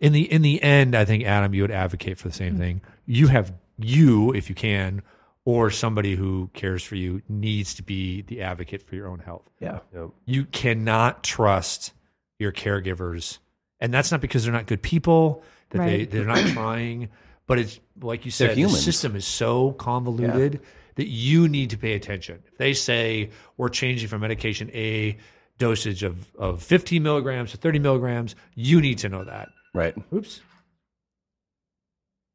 in 0.00 0.12
the 0.12 0.30
in 0.30 0.42
the 0.42 0.62
end, 0.62 0.94
I 0.94 1.04
think 1.04 1.24
Adam, 1.24 1.54
you 1.54 1.62
would 1.62 1.70
advocate 1.70 2.18
for 2.18 2.28
the 2.28 2.34
same 2.34 2.54
hmm. 2.54 2.60
thing. 2.60 2.80
You 3.06 3.28
have 3.28 3.52
you, 3.78 4.32
if 4.32 4.48
you 4.48 4.54
can, 4.54 5.02
or 5.44 5.70
somebody 5.70 6.14
who 6.14 6.50
cares 6.54 6.82
for 6.82 6.96
you 6.96 7.22
needs 7.28 7.74
to 7.74 7.82
be 7.82 8.22
the 8.22 8.40
advocate 8.42 8.82
for 8.82 8.94
your 8.94 9.08
own 9.08 9.18
health 9.20 9.48
Yeah. 9.60 9.80
Yep. 9.94 10.10
you 10.26 10.44
cannot 10.46 11.22
trust 11.22 11.92
your 12.38 12.52
caregivers 12.52 13.38
and 13.80 13.92
that's 13.92 14.10
not 14.10 14.20
because 14.20 14.44
they're 14.44 14.52
not 14.52 14.66
good 14.66 14.82
people 14.82 15.42
that 15.70 15.78
they 15.78 15.98
Right. 15.98 16.10
they're 16.10 16.24
not 16.24 16.38
trying 16.52 17.10
but 17.46 17.58
it's 17.58 17.78
like 18.00 18.24
you 18.24 18.30
said 18.30 18.56
the 18.56 18.68
system 18.68 19.16
is 19.16 19.26
so 19.26 19.72
convoluted 19.72 20.60
that 20.96 21.08
you 21.08 21.48
need 21.48 21.70
to 21.70 21.78
pay 21.78 21.94
attention 21.94 22.42
if 22.46 22.56
they 22.58 22.72
say 22.72 23.30
we're 23.56 23.68
changing 23.68 24.08
from 24.08 24.20
medication 24.20 24.70
a 24.72 25.16
dosage 25.58 26.02
of, 26.02 26.34
of 26.36 26.62
15 26.62 27.02
milligrams 27.02 27.52
to 27.52 27.56
30 27.56 27.78
milligrams 27.78 28.34
you 28.54 28.80
need 28.80 28.98
to 28.98 29.08
know 29.08 29.24
that 29.24 29.48
Right. 29.74 29.94
oops 30.12 30.40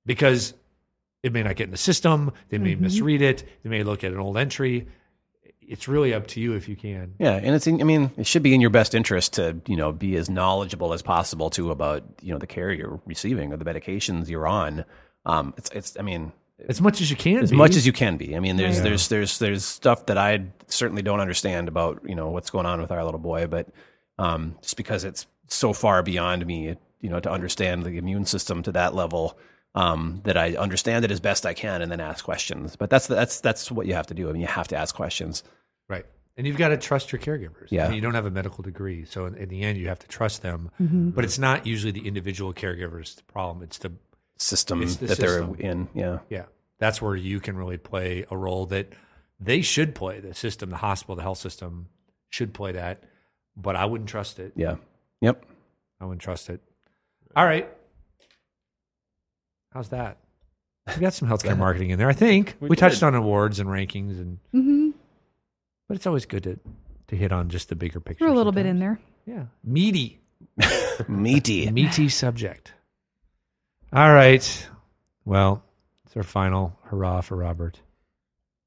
because 0.06 0.54
it 1.24 1.34
may 1.34 1.44
not 1.44 1.56
get 1.56 1.66
in 1.66 1.72
the 1.72 1.78
system 1.78 2.32
they 2.50 2.58
may 2.58 2.76
misread 2.76 3.22
it 3.22 3.44
they 3.64 3.70
may 3.70 3.84
look 3.84 4.04
at 4.04 4.12
an 4.12 4.20
old 4.20 4.38
entry 4.38 4.88
it's 5.62 5.88
really 5.88 6.14
up 6.16 6.26
to 6.28 6.42
you 6.42 6.54
if 6.54 6.68
you 6.68 6.76
can 6.76 7.14
Yeah, 7.20 7.34
and 7.36 7.54
it's 7.56 7.68
in, 7.68 7.80
I 7.80 7.84
mean, 7.84 8.10
it 8.18 8.26
should 8.26 8.42
be 8.42 8.56
in 8.56 8.62
your 8.62 8.72
best 8.72 8.96
interest 8.96 9.34
to, 9.34 9.56
you 9.68 9.76
know, 9.76 9.92
be 9.92 10.16
as 10.16 10.28
knowledgeable 10.28 10.94
as 10.94 11.04
possible 11.04 11.52
too 11.52 11.70
about, 11.70 12.02
you 12.24 12.34
know, 12.34 12.40
the 12.40 12.48
care 12.48 12.72
you're 12.74 13.00
receiving 13.06 13.54
or 13.54 13.58
the 13.58 13.66
medications 13.66 14.30
you're 14.30 14.48
on. 14.48 14.84
Um, 15.28 15.54
it's, 15.58 15.70
it's, 15.70 15.96
I 16.00 16.02
mean, 16.02 16.32
as 16.68 16.82
much 16.82 17.02
as 17.02 17.12
you 17.12 17.16
can 17.16 17.44
as 17.44 17.52
be. 17.52 17.56
much 17.58 17.76
as 17.76 17.86
you 17.86 17.94
can 17.94 18.18
be. 18.18 18.36
I 18.36 18.40
mean, 18.40 18.58
there's, 18.58 18.78
Right. 18.78 18.84
there's, 18.86 19.08
there's, 19.10 19.38
there's 19.38 19.64
stuff 19.64 20.08
that 20.08 20.18
I 20.18 20.46
certainly 20.66 21.04
don't 21.04 21.20
understand 21.20 21.68
about, 21.68 22.02
you 22.04 22.16
know, 22.16 22.32
what's 22.32 22.50
going 22.50 22.66
on 22.66 22.82
with 22.82 22.92
our 22.92 23.06
little 23.06 23.20
boy, 23.20 23.46
but, 23.46 23.68
um, 24.18 24.56
just 24.64 24.76
because 24.76 25.04
it's 25.04 25.28
so 25.50 25.72
far 25.72 26.02
beyond 26.02 26.48
me, 26.48 26.78
you 27.02 27.10
know, 27.10 27.20
to 27.20 27.32
understand 27.32 27.84
the 27.84 27.98
immune 27.98 28.26
system 28.26 28.64
to 28.64 28.72
that 28.74 28.94
level, 28.96 29.38
um, 29.76 30.22
that 30.26 30.38
I 30.38 30.56
understand 30.56 31.06
it 31.06 31.12
as 31.12 31.20
best 31.20 31.46
I 31.46 31.54
can 31.54 31.82
and 31.82 31.92
then 31.92 32.00
ask 32.00 32.26
questions. 32.26 32.76
But 32.76 32.90
that's, 32.90 33.08
that's, 33.08 33.40
that's 33.42 33.72
what 33.72 33.86
you 33.88 33.94
have 33.94 34.08
to 34.08 34.14
do. 34.14 34.30
I 34.30 34.34
mean, 34.34 34.42
you 34.42 34.48
have 34.48 34.68
to 34.70 34.76
ask 34.78 34.96
questions. 34.96 35.44
right 35.88 36.06
and 36.38 36.48
you've 36.48 36.58
got 36.58 36.70
to 36.70 36.78
trust 36.78 37.12
your 37.12 37.20
caregivers 37.20 37.68
Yeah. 37.70 37.84
I 37.86 37.88
mean, 37.90 37.96
you 37.96 38.02
don't 38.02 38.14
have 38.14 38.26
a 38.26 38.32
medical 38.32 38.64
degree 38.64 39.04
so 39.06 39.26
in, 39.26 39.36
in 39.36 39.50
the 39.50 39.62
end 39.64 39.78
you 39.78 39.90
have 39.90 40.00
to 40.00 40.08
trust 40.08 40.42
them 40.42 40.72
but 40.80 41.26
it's 41.26 41.38
not 41.40 41.66
usually 41.68 41.92
the 41.92 42.08
individual 42.08 42.54
caregivers 42.54 43.16
the 43.16 43.24
problem 43.24 43.62
it's 43.64 43.78
the 43.80 43.92
System 44.38 44.82
It's 44.82 44.96
the 44.96 45.08
that 45.08 45.18
system. 45.18 45.56
they're 45.60 45.70
in. 45.72 45.90
Yeah. 45.94 46.20
yeah 46.30 46.46
that's 46.78 47.02
where 47.02 47.14
you 47.16 47.42
can 47.42 47.58
really 47.58 47.78
play 47.78 48.26
a 48.32 48.38
role 48.38 48.66
that 48.68 48.94
they 49.38 49.62
should 49.62 49.94
play 49.96 50.22
the 50.22 50.34
system 50.34 50.70
the 50.70 50.78
hospital 50.78 51.16
the 51.18 51.24
health 51.24 51.40
system 51.40 51.88
should 52.30 52.54
play 52.54 52.72
that 52.72 53.04
but 53.58 53.76
i 53.76 53.84
wouldn't 53.86 54.10
trust 54.10 54.40
it 54.40 54.54
Yeah. 54.56 54.76
Yep. 55.20 55.46
i 56.00 56.06
wouldn't 56.06 56.22
trust 56.22 56.50
it 56.50 56.62
all 57.36 57.46
right 57.46 57.70
how's 59.74 59.90
that 59.90 60.18
we 60.96 61.02
got 61.02 61.14
some 61.14 61.28
healthcare 61.30 61.58
marketing 61.58 61.90
in 61.92 62.00
there 62.00 62.10
i 62.10 62.14
think 62.14 62.56
we, 62.60 62.70
We 62.70 62.76
touched 62.76 63.00
did. 63.02 63.06
on 63.06 63.16
awards 63.16 63.60
and 63.60 63.70
rankings 63.70 64.20
and 64.20 64.40
hmm 64.52 64.90
but 65.88 65.96
it's 65.96 66.06
always 66.08 66.26
good 66.26 66.44
to 66.44 66.60
to 67.08 67.16
hit 67.16 67.32
on 67.32 67.50
just 67.50 67.70
the 67.70 67.76
bigger 67.76 68.00
picture 68.00 68.26
Threw 68.26 68.34
a 68.34 68.38
little 68.38 68.52
bit 68.52 68.68
in 68.68 68.78
sometimes. 68.80 69.00
there. 69.26 69.36
Yeah. 69.36 69.46
Meaty. 69.64 70.20
Meaty. 71.08 71.72
Meaty 71.72 72.08
subject. 72.10 72.74
All 73.92 74.14
right. 74.14 74.68
Well, 75.26 75.64
it's 76.06 76.16
our 76.16 76.22
final 76.22 76.78
hurrah 76.84 77.22
for 77.22 77.36
Robert. 77.38 77.80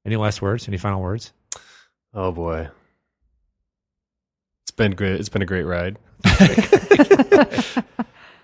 Any 0.05 0.17
last 0.17 0.41
words? 0.41 0.67
Any 0.67 0.75
final 0.77 1.01
words? 1.01 1.31
Oh 2.13 2.33
boy, 2.33 2.67
it's 4.63 4.71
been 4.71 4.91
great. 4.91 5.17
It's 5.21 5.29
been 5.29 5.41
a 5.41 5.45
great 5.45 5.63
ride. 5.63 5.97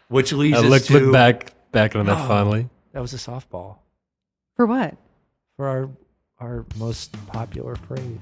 Which 0.09 0.33
leads 0.33 0.57
I 0.57 0.67
us 0.67 0.87
to 0.87 0.99
look 0.99 1.13
back 1.13 1.53
back 1.71 1.95
on 1.95 2.05
that 2.07 2.17
Oh. 2.25 2.27
fondly. 2.27 2.67
That 2.93 3.01
was 3.01 3.13
a 3.13 3.17
softball 3.17 3.77
For 4.55 4.65
what? 4.65 4.95
for 5.55 5.67
our 5.67 5.89
our 6.39 6.65
most 6.77 7.11
popular 7.27 7.75
phrase. 7.75 8.17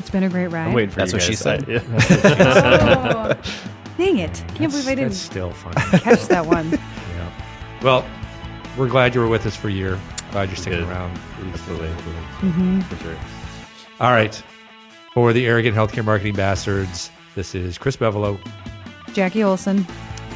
It's 0.00 0.10
been 0.10 0.24
a 0.24 0.28
great 0.28 0.48
ride. 0.48 0.68
I'm 0.68 0.72
waiting 0.74 0.90
for 0.90 0.96
That's 1.00 1.12
you 1.12 1.16
what 1.16 1.22
she 1.22 1.32
guys. 1.32 1.38
said. 1.38 1.64
I- 1.68 1.72
yeah. 1.72 3.34
Dang 3.98 4.18
it. 4.18 4.44
Can't 4.56 4.70
believe 4.72 4.88
I 4.88 4.94
That's 4.94 5.00
didn't 5.00 5.12
still 5.12 5.50
funny. 5.52 5.76
catch 6.00 6.26
that 6.26 6.44
one. 6.46 6.70
yeah. 7.16 7.30
Well, 7.82 8.04
we're 8.76 8.88
glad 8.88 9.14
you 9.14 9.20
were 9.20 9.28
with 9.28 9.46
us 9.46 9.54
for 9.54 9.68
a 9.68 9.72
year. 9.72 9.98
Glad 10.32 10.48
you're 10.48 10.56
sticking 10.56 10.80
Good. 10.80 10.88
around. 10.88 11.16
Absolutely. 11.52 11.88
hmm 12.40 12.80
For 12.80 12.96
sure. 12.96 13.16
All 14.00 14.10
right. 14.10 14.34
For 15.12 15.32
the 15.32 15.46
arrogant 15.46 15.76
healthcare 15.76 16.04
marketing 16.04 16.34
bastards, 16.34 17.10
this 17.36 17.54
is 17.54 17.78
Chris 17.78 17.96
Bevolo. 17.96 18.36
Jackie 19.14 19.42
Olson. 19.42 19.86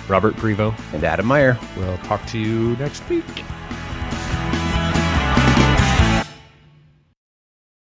Robert 0.08 0.34
Prevo. 0.36 0.74
And 0.94 1.04
Adam 1.04 1.26
Meyer. 1.26 1.58
We'll 1.76 1.98
talk 1.98 2.24
to 2.26 2.38
you 2.38 2.76
next 2.76 3.06
week. 3.08 3.24